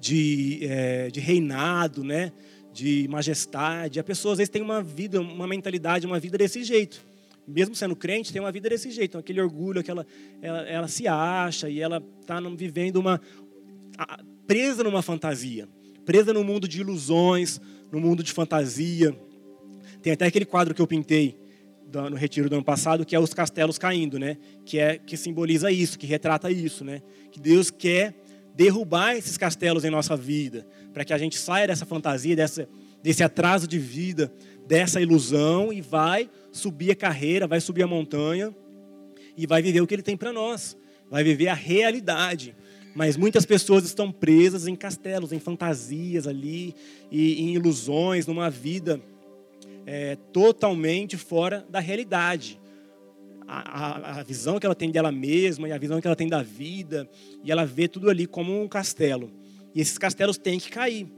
[0.00, 2.32] de, é, de reinado, né?
[2.72, 4.00] de majestade.
[4.00, 7.04] A pessoa às vezes tem uma vida, uma mentalidade, uma vida desse jeito.
[7.46, 10.06] Mesmo sendo crente, tem uma vida desse jeito, aquele orgulho, aquela,
[10.40, 13.20] ela, ela se acha e ela está vivendo uma
[14.46, 15.68] presa numa fantasia,
[16.06, 17.60] presa no mundo de ilusões,
[17.92, 19.14] no mundo de fantasia.
[20.02, 21.38] Tem até aquele quadro que eu pintei
[21.92, 24.36] no retiro do ano passado, que é os castelos caindo, né?
[24.64, 27.02] Que é que simboliza isso, que retrata isso, né?
[27.32, 28.14] Que Deus quer
[28.54, 32.68] derrubar esses castelos em nossa vida, para que a gente saia dessa fantasia, dessa,
[33.02, 34.32] desse atraso de vida,
[34.66, 38.54] dessa ilusão e vai subir a carreira, vai subir a montanha
[39.36, 40.76] e vai viver o que ele tem para nós.
[41.10, 42.54] Vai viver a realidade.
[42.94, 46.74] Mas muitas pessoas estão presas em castelos, em fantasias ali,
[47.10, 49.00] e em ilusões, numa vida
[49.92, 52.60] é, totalmente fora da realidade.
[53.44, 56.28] A, a, a, visão que ela tem dela mesma e a visão que ela tem
[56.28, 57.10] da vida,
[57.42, 59.32] e ela vê tudo ali como um castelo.
[59.74, 61.08] E esses castelos têm que cair,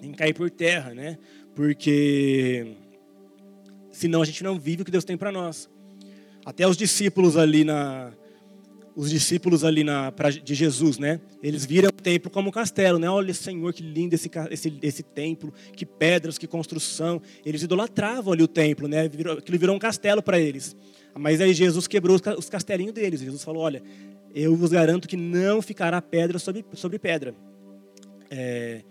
[0.00, 1.18] têm que cair por terra, né?
[1.54, 2.68] Porque
[3.90, 5.68] senão a gente não vive o que Deus tem para nós.
[6.46, 8.10] Até os discípulos ali na,
[8.98, 11.20] os discípulos ali na, pra, de Jesus, né?
[11.40, 13.08] Eles viram o templo como um castelo, né?
[13.08, 17.22] Olha, Senhor, que lindo esse, esse, esse templo, que pedras, que construção.
[17.46, 19.08] Eles idolatravam ali o templo, né?
[19.08, 20.74] Virou, aquilo virou um castelo para eles.
[21.16, 23.20] Mas aí Jesus quebrou os, os castelinhos deles.
[23.20, 23.80] Jesus falou: Olha,
[24.34, 27.36] eu vos garanto que não ficará pedra sobre, sobre pedra.
[28.28, 28.82] É,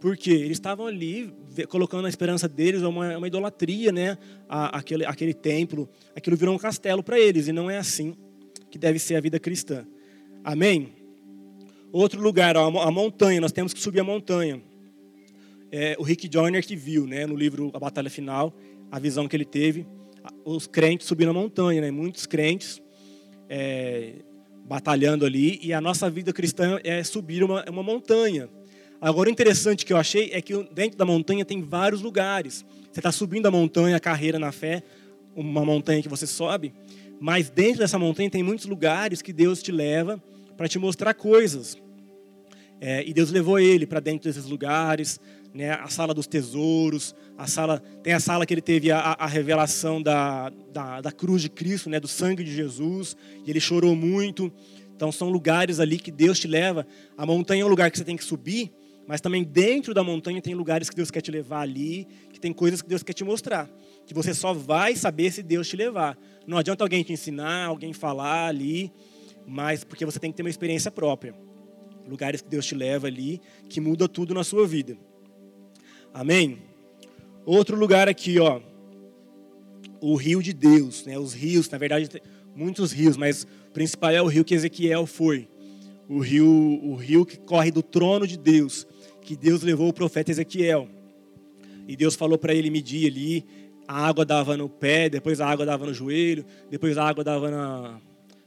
[0.00, 1.34] porque eles estavam ali
[1.68, 4.18] colocando a esperança deles, uma, uma idolatria, né?
[4.48, 5.88] A, aquele, aquele templo.
[6.14, 8.14] Aquilo virou um castelo para eles, e não é assim
[8.70, 9.86] que deve ser a vida cristã.
[10.44, 10.92] Amém?
[11.92, 14.60] Outro lugar, a montanha, nós temos que subir a montanha.
[15.70, 18.54] É, o Rick Joyner que viu, né, no livro A Batalha Final,
[18.90, 19.86] a visão que ele teve,
[20.44, 22.80] os crentes subindo a montanha, né, muitos crentes
[23.48, 24.14] é,
[24.64, 28.48] batalhando ali, e a nossa vida cristã é subir uma, uma montanha.
[29.00, 32.64] Agora, o interessante que eu achei é que dentro da montanha tem vários lugares.
[32.92, 34.82] Você está subindo a montanha, a carreira na fé,
[35.34, 36.74] uma montanha que você sobe,
[37.20, 40.22] mas dentro dessa montanha tem muitos lugares que Deus te leva
[40.56, 41.76] para te mostrar coisas.
[42.80, 45.18] É, e Deus levou ele para dentro desses lugares,
[45.52, 49.26] né, a sala dos tesouros, a sala tem a sala que ele teve a, a
[49.26, 53.96] revelação da, da, da, cruz de Cristo, né, do sangue de Jesus, e ele chorou
[53.96, 54.52] muito.
[54.94, 56.86] Então são lugares ali que Deus te leva.
[57.16, 58.70] A montanha é um lugar que você tem que subir,
[59.06, 62.52] mas também dentro da montanha tem lugares que Deus quer te levar ali, que tem
[62.52, 63.68] coisas que Deus quer te mostrar,
[64.08, 66.18] que você só vai saber se Deus te levar.
[66.46, 68.90] Não adianta alguém te ensinar, alguém falar ali,
[69.46, 71.34] mas porque você tem que ter uma experiência própria.
[72.08, 73.38] Lugares que Deus te leva ali,
[73.68, 74.96] que muda tudo na sua vida.
[76.14, 76.58] Amém?
[77.44, 78.62] Outro lugar aqui, ó.
[80.00, 81.18] O rio de Deus, né?
[81.18, 82.08] Os rios, na verdade,
[82.56, 85.46] muitos rios, mas o principal é o rio que Ezequiel foi.
[86.08, 88.86] O rio, o rio que corre do trono de Deus,
[89.20, 90.88] que Deus levou o profeta Ezequiel.
[91.86, 93.44] E Deus falou para ele medir ali,
[93.88, 97.50] a água dava no pé, depois a água dava no joelho, depois a água dava
[97.50, 97.98] na,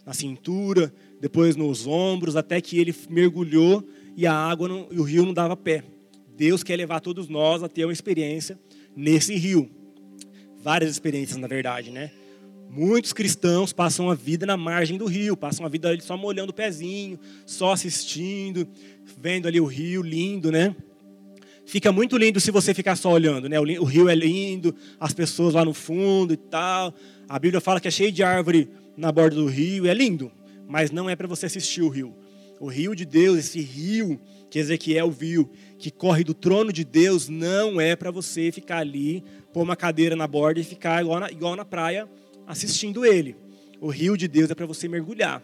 [0.06, 3.84] na cintura, depois nos ombros, até que ele mergulhou
[4.16, 5.84] e a água não, e o rio não dava pé.
[6.38, 8.58] Deus quer levar todos nós a ter uma experiência
[8.96, 9.68] nesse rio.
[10.62, 12.12] Várias experiências, na verdade, né?
[12.70, 16.52] Muitos cristãos passam a vida na margem do rio, passam a vida ali só molhando
[16.52, 18.68] o pezinho, só assistindo,
[19.18, 20.76] vendo ali o rio lindo, né?
[21.72, 23.58] Fica muito lindo se você ficar só olhando, né?
[23.58, 26.94] O rio é lindo, as pessoas lá no fundo e tal.
[27.30, 30.30] A Bíblia fala que é cheio de árvore na borda do rio, é lindo,
[30.68, 32.14] mas não é para você assistir o rio.
[32.60, 34.20] O rio de Deus, esse rio
[34.50, 35.50] que Ezequiel viu,
[35.80, 40.14] que corre do trono de Deus, não é para você ficar ali, pôr uma cadeira
[40.14, 42.06] na borda e ficar igual na, igual na praia
[42.46, 43.34] assistindo ele.
[43.80, 45.42] O rio de Deus é para você mergulhar.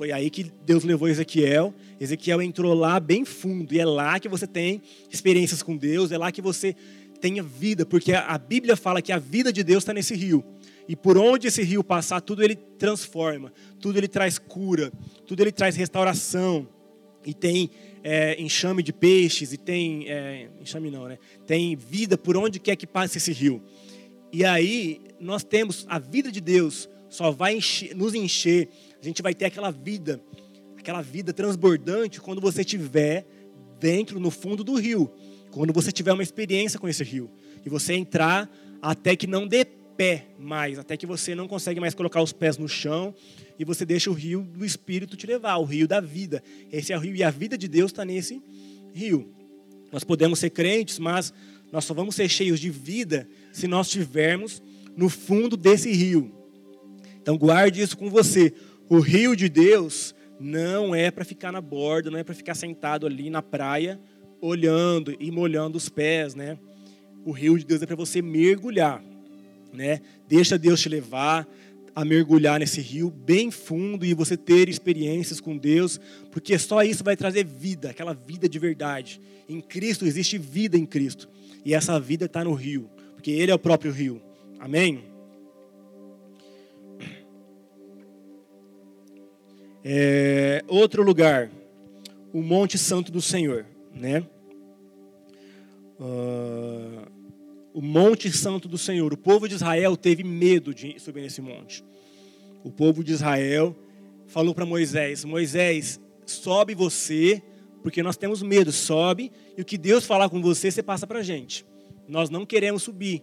[0.00, 1.74] Foi aí que Deus levou Ezequiel.
[2.00, 3.74] Ezequiel entrou lá bem fundo.
[3.74, 4.80] E é lá que você tem
[5.12, 6.74] experiências com Deus, é lá que você
[7.20, 10.42] tenha vida, porque a Bíblia fala que a vida de Deus está nesse rio.
[10.88, 14.90] E por onde esse rio passar, tudo ele transforma, tudo ele traz cura,
[15.26, 16.66] tudo ele traz restauração.
[17.22, 17.68] E tem
[18.02, 20.08] é, enxame de peixes, e tem.
[20.08, 21.18] É, enxame não, né?
[21.46, 23.62] Tem vida por onde quer que passe esse rio.
[24.32, 28.70] E aí, nós temos a vida de Deus, só vai encher, nos encher,
[29.00, 30.22] a gente vai ter aquela vida,
[30.78, 33.26] aquela vida transbordante quando você estiver
[33.78, 35.10] dentro, no fundo do rio,
[35.50, 37.30] quando você tiver uma experiência com esse rio,
[37.64, 38.50] e você entrar
[38.82, 42.56] até que não dê pé mais, até que você não consegue mais colocar os pés
[42.58, 43.14] no chão,
[43.58, 46.42] e você deixa o rio do Espírito te levar, o rio da vida.
[46.72, 48.42] Esse é o rio, e a vida de Deus está nesse
[48.94, 49.32] rio.
[49.92, 51.32] Nós podemos ser crentes, mas
[51.72, 54.62] nós só vamos ser cheios de vida se nós estivermos
[54.96, 56.32] no fundo desse rio.
[57.20, 58.52] Então guarde isso com você.
[58.90, 63.06] O rio de Deus não é para ficar na borda, não é para ficar sentado
[63.06, 64.00] ali na praia
[64.40, 66.58] olhando e molhando os pés, né?
[67.24, 69.00] O rio de Deus é para você mergulhar,
[69.72, 70.00] né?
[70.26, 71.46] Deixa Deus te levar
[71.94, 76.00] a mergulhar nesse rio bem fundo e você ter experiências com Deus,
[76.32, 79.20] porque só isso vai trazer vida, aquela vida de verdade.
[79.48, 81.28] Em Cristo existe vida em Cristo.
[81.64, 84.20] E essa vida está no rio, porque Ele é o próprio rio.
[84.58, 85.09] Amém?
[89.82, 91.50] É, outro lugar,
[92.32, 93.64] o Monte Santo do Senhor,
[93.94, 94.22] né?
[95.98, 97.06] Uh,
[97.72, 99.12] o Monte Santo do Senhor.
[99.12, 101.84] O povo de Israel teve medo de subir nesse monte.
[102.62, 103.74] O povo de Israel
[104.26, 107.42] falou para Moisés: Moisés, sobe você,
[107.82, 108.72] porque nós temos medo.
[108.72, 111.64] Sobe e o que Deus falar com você, você passa para a gente.
[112.06, 113.22] Nós não queremos subir.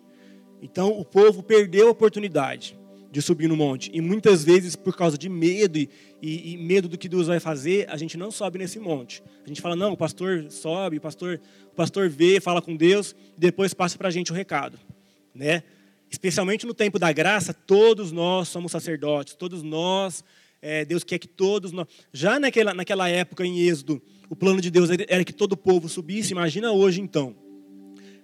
[0.61, 2.77] Então o povo perdeu a oportunidade
[3.11, 3.89] de subir no monte.
[3.93, 5.89] E muitas vezes, por causa de medo e,
[6.21, 9.21] e, e, medo do que Deus vai fazer, a gente não sobe nesse monte.
[9.45, 11.39] A gente fala, não, o pastor sobe, o pastor,
[11.71, 14.79] o pastor vê, fala com Deus, e depois passa para a gente o recado.
[15.33, 15.63] Né?
[16.09, 20.23] Especialmente no tempo da graça, todos nós somos sacerdotes, todos nós,
[20.61, 21.87] é, Deus quer que todos nós.
[22.11, 25.87] Já naquela, naquela época em Êxodo, o plano de Deus era que todo o povo
[25.87, 27.35] subisse, imagina hoje então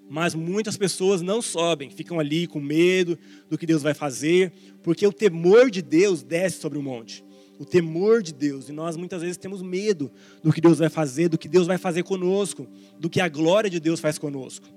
[0.10, 3.18] mas muitas pessoas não sobem, ficam ali com medo
[3.50, 4.52] do que Deus vai fazer,
[4.84, 7.24] porque o temor de Deus desce sobre o monte.
[7.60, 11.30] O temor de Deus, e nós muitas vezes temos medo do que Deus vai fazer,
[11.30, 12.68] do que Deus vai fazer conosco,
[13.00, 14.68] do que a glória de Deus faz conosco.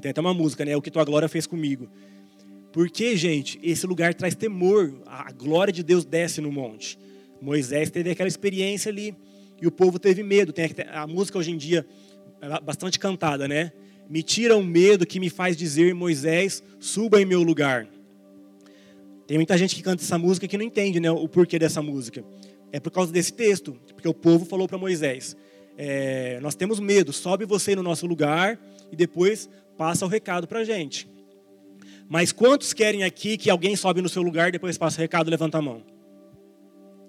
[0.00, 0.76] Tem até uma música, né?
[0.76, 1.88] O que tua glória fez comigo.
[2.72, 6.98] Porque, gente, esse lugar traz temor, a glória de Deus desce no monte.
[7.40, 9.16] Moisés teve aquela experiência ali
[9.60, 10.52] e o povo teve medo.
[10.52, 11.86] Tem a música hoje em dia
[12.40, 13.72] é bastante cantada, né?
[14.08, 17.86] Me tira o medo que me faz dizer, Moisés, suba em meu lugar.
[19.28, 22.24] Tem muita gente que canta essa música que não entende né, o porquê dessa música.
[22.72, 25.36] É por causa desse texto, porque o povo falou para Moisés:
[25.76, 28.58] é, Nós temos medo, sobe você no nosso lugar
[28.90, 31.06] e depois passa o recado para a gente.
[32.08, 35.28] Mas quantos querem aqui que alguém sobe no seu lugar e depois passa o recado,
[35.28, 35.82] levanta a mão?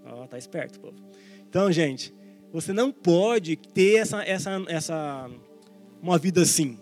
[0.06, 0.98] Ó, oh, tá esperto, povo.
[1.50, 2.14] Então, gente,
[2.52, 5.32] você não pode ter essa, essa, essa
[6.02, 6.78] uma vida assim.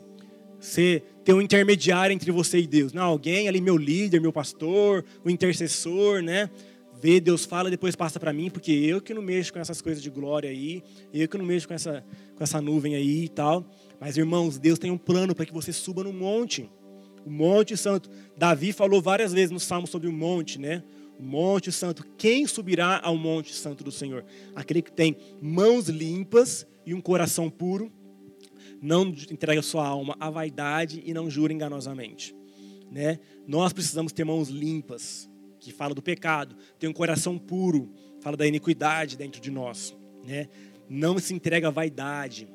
[0.60, 2.94] Você ter um intermediário entre você e Deus.
[2.94, 6.50] Não, alguém ali, meu líder, meu pastor, o intercessor, né?
[7.02, 10.02] Vê, Deus fala, depois passa para mim, porque eu que não mexo com essas coisas
[10.02, 10.82] de glória aí,
[11.14, 12.02] eu que não mexo com essa,
[12.34, 13.70] com essa nuvem aí e tal.
[14.00, 16.70] Mas, irmãos, Deus tem um plano para que você suba no monte.
[17.26, 18.10] O Monte Santo.
[18.38, 20.82] Davi falou várias vezes no Salmo sobre o monte, né?
[21.20, 22.06] O Monte Santo.
[22.18, 24.24] Quem subirá ao Monte Santo do Senhor?
[24.56, 27.92] Aquele que tem mãos limpas e um coração puro
[28.82, 32.36] não entregue a sua alma à vaidade e não jure enganosamente.
[32.92, 33.20] Né?
[33.48, 38.48] Nós precisamos ter mãos limpas, que fala do pecado, ter um coração puro, fala da
[38.48, 39.96] iniquidade dentro de nós.
[40.26, 40.48] Né?
[40.90, 42.48] Não se entrega à vaidade.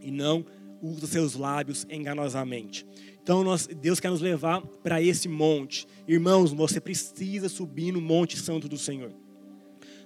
[0.00, 0.44] e não
[0.82, 2.86] usa seus lábios enganosamente.
[3.22, 5.86] Então nós, Deus quer nos levar para esse monte.
[6.06, 9.10] Irmãos, você precisa subir no Monte Santo do Senhor.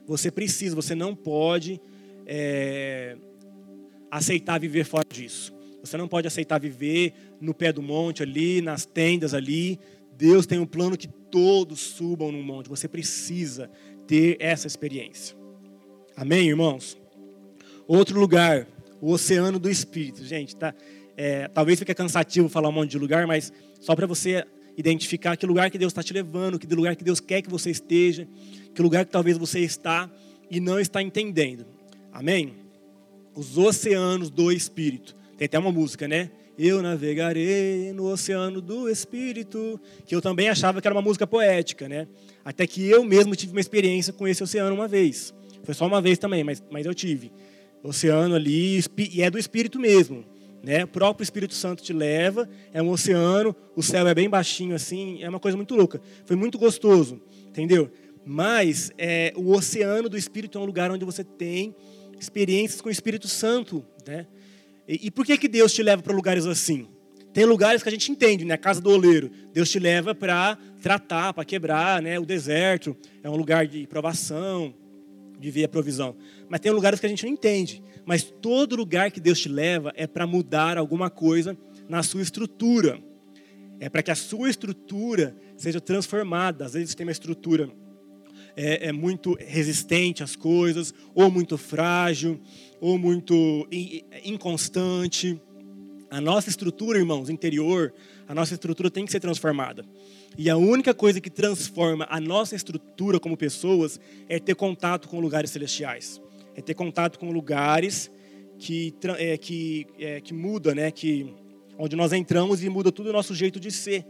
[0.06, 1.80] Você precisa, você não pode
[2.24, 3.18] é,
[4.10, 5.54] aceitar viver fora disso.
[5.80, 9.78] Você não pode aceitar viver no pé do monte ali, nas tendas ali.
[10.16, 12.68] Deus tem um plano que todos subam no monte.
[12.68, 13.70] Você precisa
[14.06, 15.36] ter essa experiência.
[16.16, 16.98] Amém, irmãos?
[17.86, 18.66] Outro lugar,
[19.00, 20.24] o oceano do Espírito.
[20.24, 20.74] Gente, tá,
[21.16, 24.44] é, talvez fique cansativo falar um monte de lugar, mas só para você
[24.76, 27.70] identificar que lugar que Deus está te levando, que lugar que Deus quer que você
[27.70, 28.28] esteja,
[28.74, 30.10] que lugar que talvez você está
[30.50, 31.66] e não está entendendo.
[32.12, 32.67] Amém?
[33.38, 35.14] Os oceanos do Espírito.
[35.36, 36.28] Tem até uma música, né?
[36.58, 41.88] Eu navegarei no oceano do Espírito, que eu também achava que era uma música poética,
[41.88, 42.08] né?
[42.44, 45.32] Até que eu mesmo tive uma experiência com esse oceano uma vez.
[45.62, 47.30] Foi só uma vez também, mas, mas eu tive.
[47.80, 48.80] Oceano ali,
[49.12, 50.24] e é do Espírito mesmo.
[50.60, 50.82] Né?
[50.82, 55.22] O próprio Espírito Santo te leva, é um oceano, o céu é bem baixinho assim,
[55.22, 56.00] é uma coisa muito louca.
[56.24, 57.88] Foi muito gostoso, entendeu?
[58.26, 61.72] Mas é, o oceano do Espírito é um lugar onde você tem
[62.18, 64.26] experiências com o Espírito Santo, né?
[64.86, 66.88] E, e por que, que Deus te leva para lugares assim?
[67.32, 68.54] Tem lugares que a gente entende, né?
[68.54, 69.30] A casa do oleiro.
[69.52, 72.18] Deus te leva para tratar, para quebrar, né?
[72.18, 74.74] O deserto é um lugar de provação,
[75.38, 76.16] de ver a provisão.
[76.48, 77.82] Mas tem lugares que a gente não entende.
[78.04, 81.56] Mas todo lugar que Deus te leva é para mudar alguma coisa
[81.88, 82.98] na sua estrutura.
[83.78, 86.64] É para que a sua estrutura seja transformada.
[86.64, 87.70] Às vezes tem uma estrutura
[88.58, 92.40] é, é muito resistente às coisas, ou muito frágil,
[92.80, 93.68] ou muito
[94.24, 95.40] inconstante.
[96.10, 97.94] A nossa estrutura, irmãos, interior,
[98.26, 99.84] a nossa estrutura tem que ser transformada.
[100.36, 105.20] E a única coisa que transforma a nossa estrutura como pessoas é ter contato com
[105.20, 106.20] lugares celestiais.
[106.56, 108.10] É ter contato com lugares
[108.58, 110.90] que, é, que, é, que muda, né?
[110.90, 111.32] Que,
[111.78, 114.04] onde nós entramos e muda todo o nosso jeito de ser.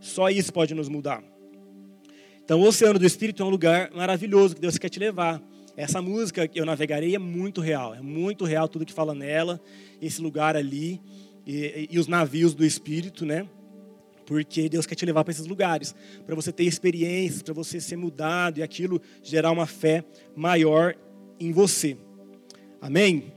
[0.00, 1.22] Só isso pode nos mudar.
[2.44, 5.40] Então, o Oceano do Espírito é um lugar maravilhoso que Deus quer te levar.
[5.76, 9.60] Essa música eu navegarei é muito real, é muito real tudo que fala nela,
[10.00, 11.00] esse lugar ali
[11.46, 13.48] e, e os navios do Espírito, né?
[14.26, 15.94] Porque Deus quer te levar para esses lugares,
[16.26, 20.04] para você ter experiências, para você ser mudado e aquilo gerar uma fé
[20.36, 20.94] maior
[21.40, 21.96] em você.
[22.80, 23.32] Amém?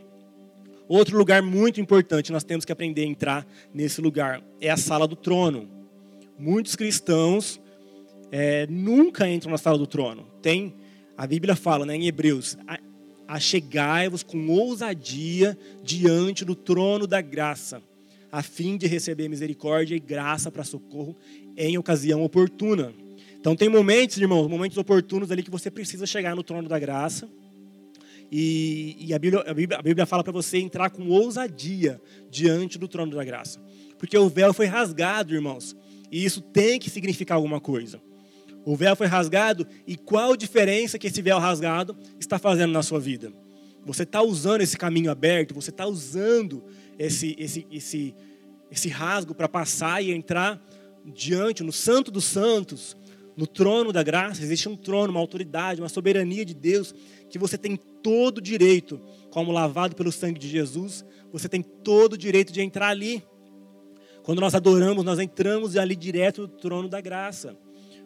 [0.88, 5.08] Outro lugar muito importante, nós temos que aprender a entrar nesse lugar, é a sala
[5.08, 5.70] do trono.
[6.38, 7.60] Muitos cristãos
[8.38, 10.28] é, nunca entram na sala do trono.
[10.42, 10.74] Tem,
[11.18, 12.58] a Bíblia fala né, em Hebreus,
[13.26, 17.82] achegai-vos com ousadia diante do trono da graça,
[18.30, 21.16] a fim de receber misericórdia e graça para socorro
[21.56, 22.94] em ocasião oportuna.
[23.40, 27.30] Então tem momentos, irmãos, momentos oportunos ali que você precisa chegar no trono da graça.
[28.30, 32.78] E, e a, Bíblia, a, Bíblia, a Bíblia fala para você entrar com ousadia diante
[32.78, 33.62] do trono da graça.
[33.98, 35.74] Porque o véu foi rasgado, irmãos.
[36.12, 38.02] E isso tem que significar alguma coisa.
[38.66, 43.00] O véu foi rasgado e qual diferença que esse véu rasgado está fazendo na sua
[43.00, 43.32] vida?
[43.86, 46.64] Você está usando esse caminho aberto, você está usando
[46.98, 48.16] esse, esse, esse,
[48.72, 50.60] esse rasgo para passar e entrar
[51.06, 52.98] diante, no Santo dos Santos,
[53.38, 54.42] no trono da graça.
[54.42, 56.96] Existe um trono, uma autoridade, uma soberania de Deus
[57.30, 59.00] que você tem todo o direito,
[59.30, 63.24] como lavado pelo sangue de Jesus, você tem todo o direito de entrar ali.
[64.24, 67.58] Quando nós adoramos, nós entramos ali direto no trono da graça.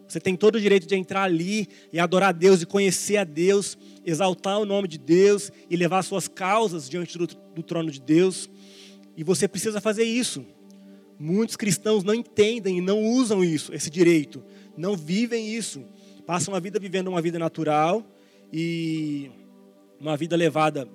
[0.10, 3.24] Você tem todo o direito de entrar ali e adorar a Deus e conhecer a
[3.24, 8.02] Deus, exaltar o nome de Deus e levar suas causas diante do, do trono de
[8.02, 8.50] Deus.
[9.16, 10.44] E você precisa fazer isso.
[11.20, 14.44] Muitos cristãos não entendem e não usam isso, esse direito,
[14.76, 15.84] não vivem isso.
[16.26, 18.04] Passam a vida vivendo uma vida natural
[18.52, 19.30] e
[20.00, 20.88] uma vida levada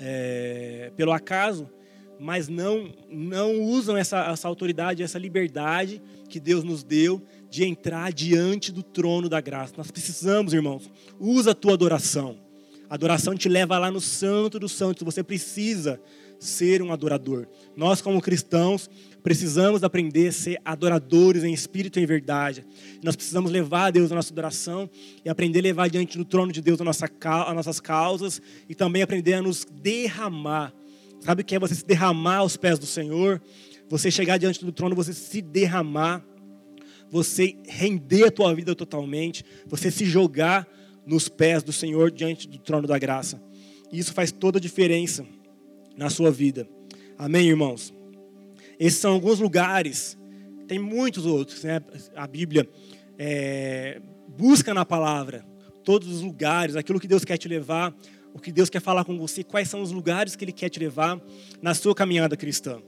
[0.00, 1.70] é, pelo acaso,
[2.18, 7.22] mas não, não usam essa, essa autoridade, essa liberdade que Deus nos deu
[7.54, 9.74] de entrar diante do trono da graça.
[9.76, 10.90] Nós precisamos, irmãos,
[11.20, 12.36] usa a tua adoração.
[12.90, 15.04] A adoração te leva lá no santo dos santos.
[15.04, 16.00] Você precisa
[16.40, 17.46] ser um adorador.
[17.76, 18.90] Nós, como cristãos,
[19.22, 22.66] precisamos aprender a ser adoradores em espírito e em verdade.
[23.04, 24.90] Nós precisamos levar a Deus a nossa adoração
[25.24, 28.74] e aprender a levar diante do trono de Deus a nossa, as nossas causas e
[28.74, 30.72] também aprender a nos derramar.
[31.20, 33.40] Sabe o que é você se derramar aos pés do Senhor?
[33.88, 36.33] Você chegar diante do trono, você se derramar
[37.14, 40.66] você render a tua vida totalmente, você se jogar
[41.06, 43.40] nos pés do Senhor diante do trono da graça.
[43.92, 45.24] E isso faz toda a diferença
[45.96, 46.68] na sua vida.
[47.16, 47.94] Amém, irmãos?
[48.80, 50.18] Esses são alguns lugares,
[50.66, 51.80] tem muitos outros, né?
[52.16, 52.68] A Bíblia
[53.16, 54.02] é,
[54.36, 55.46] busca na palavra
[55.84, 57.94] todos os lugares, aquilo que Deus quer te levar,
[58.34, 60.80] o que Deus quer falar com você, quais são os lugares que Ele quer te
[60.80, 61.22] levar
[61.62, 62.82] na sua caminhada cristã.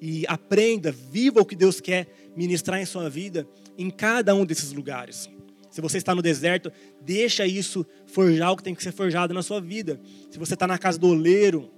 [0.00, 3.46] E aprenda, viva o que Deus quer ministrar em sua vida
[3.76, 5.28] em cada um desses lugares.
[5.70, 9.42] Se você está no deserto, deixa isso forjar o que tem que ser forjado na
[9.42, 10.00] sua vida.
[10.30, 11.70] Se você está na casa do oleiro,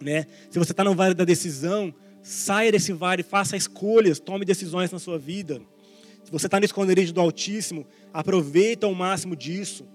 [0.00, 0.26] né?
[0.50, 4.98] Se você está no vale da decisão, saia desse vale, faça escolhas, tome decisões na
[4.98, 5.60] sua vida.
[6.24, 9.86] Se você está no esconderijo do Altíssimo, aproveita o máximo disso.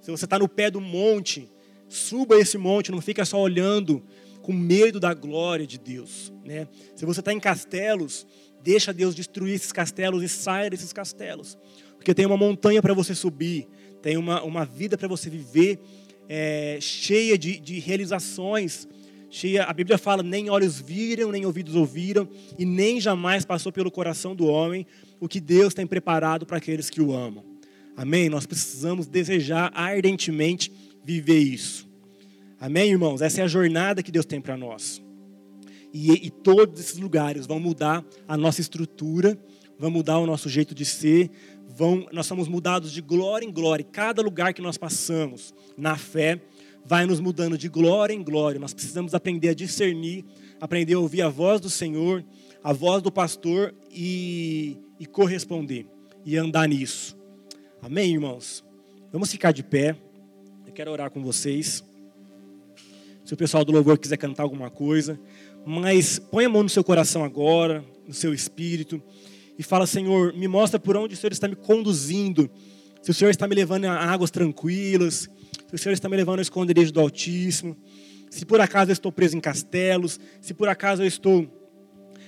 [0.00, 1.48] Se você está no pé do monte,
[1.88, 4.02] suba esse monte, não fica só olhando
[4.50, 6.32] com medo da glória de Deus.
[6.44, 6.66] Né?
[6.96, 8.26] Se você está em castelos,
[8.64, 11.56] deixa Deus destruir esses castelos e saia desses castelos.
[11.94, 13.68] Porque tem uma montanha para você subir,
[14.02, 15.78] tem uma, uma vida para você viver
[16.28, 18.88] é, cheia de, de realizações.
[19.30, 22.28] Cheia, a Bíblia fala: nem olhos viram, nem ouvidos ouviram,
[22.58, 24.84] e nem jamais passou pelo coração do homem
[25.20, 27.44] o que Deus tem preparado para aqueles que o amam.
[27.96, 28.28] Amém?
[28.28, 30.72] Nós precisamos desejar ardentemente
[31.04, 31.89] viver isso.
[32.60, 33.22] Amém, irmãos?
[33.22, 35.02] Essa é a jornada que Deus tem para nós.
[35.94, 39.38] E, e, todos esses lugares vão mudar a nossa estrutura,
[39.78, 41.30] vão mudar o nosso jeito de ser,
[41.66, 43.82] vão, nós somos mudados de glória em glória.
[43.82, 46.38] Cada lugar que nós passamos na fé
[46.84, 48.60] vai nos mudando de glória em glória.
[48.60, 50.26] Nós precisamos aprender a discernir,
[50.60, 52.22] aprender a ouvir a voz do Senhor,
[52.62, 55.86] a voz do pastor e, e corresponder
[56.26, 57.16] e andar nisso.
[57.80, 58.62] Amém, irmãos?
[59.10, 59.96] Vamos ficar de pé.
[60.66, 61.82] Eu quero orar com vocês.
[63.30, 65.16] Se o pessoal do louvor quiser cantar alguma coisa,
[65.64, 69.00] mas põe a mão no seu coração agora, no seu espírito
[69.56, 72.50] e fala: Senhor, me mostra por onde o Senhor está me conduzindo.
[73.00, 75.30] Se o Senhor está me levando a águas tranquilas,
[75.68, 77.76] se o Senhor está me levando ao esconderijo do Altíssimo,
[78.28, 81.46] se por acaso eu estou preso em castelos, se por acaso eu estou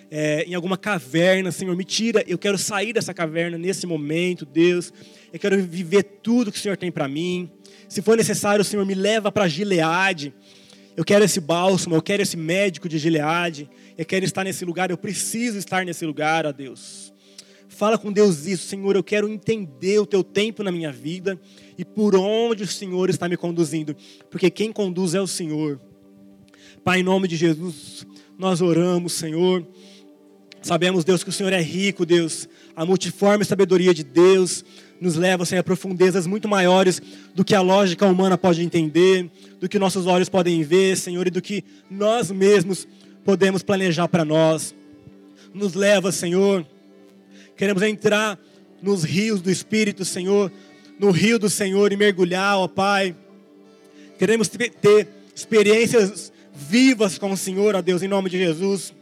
[0.09, 4.93] é, em alguma caverna, Senhor, me tira, eu quero sair dessa caverna nesse momento, Deus.
[5.33, 7.51] Eu quero viver tudo que o Senhor tem para mim.
[7.89, 10.33] Se for necessário, Senhor, me leva para Gileade.
[10.97, 13.69] Eu quero esse bálsamo, eu quero esse médico de Gileade.
[13.97, 17.13] Eu quero estar nesse lugar, eu preciso estar nesse lugar, ó Deus.
[17.69, 18.95] Fala com Deus isso, Senhor.
[18.95, 21.41] Eu quero entender o teu tempo na minha vida
[21.79, 23.97] e por onde o Senhor está me conduzindo,
[24.31, 25.81] porque quem conduz é o Senhor.
[26.85, 28.07] Pai, em nome de Jesus,
[28.39, 29.67] nós oramos, Senhor.
[30.61, 32.49] Sabemos, Deus, que o Senhor é rico, Deus.
[32.77, 34.65] A multiforme sabedoria de Deus
[35.03, 37.03] nos leva, Senhor, a profundezas muito maiores
[37.35, 39.31] do que a lógica humana pode entender,
[39.61, 42.87] do que nossos olhos podem ver, Senhor, e do que nós mesmos
[43.25, 44.75] podemos planejar para nós.
[45.53, 46.65] Nos leva, Senhor,
[47.57, 48.39] Queremos entrar
[48.83, 50.51] nos rios do Espírito, Senhor,
[50.99, 53.15] no rio do Senhor e mergulhar, ó Pai.
[54.19, 58.93] Queremos ter experiências vivas com o Senhor, ó Deus, em nome de Jesus.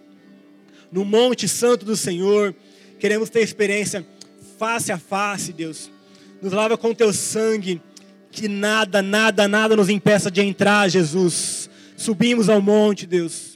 [0.93, 2.55] No Monte Santo do Senhor,
[2.99, 4.07] queremos ter experiência
[4.61, 5.91] face a face, Deus.
[6.43, 7.81] Nos lava com teu sangue,
[8.31, 11.71] que nada, nada, nada nos impeça de entrar, Jesus.
[11.97, 13.50] Subimos ao monte, Deus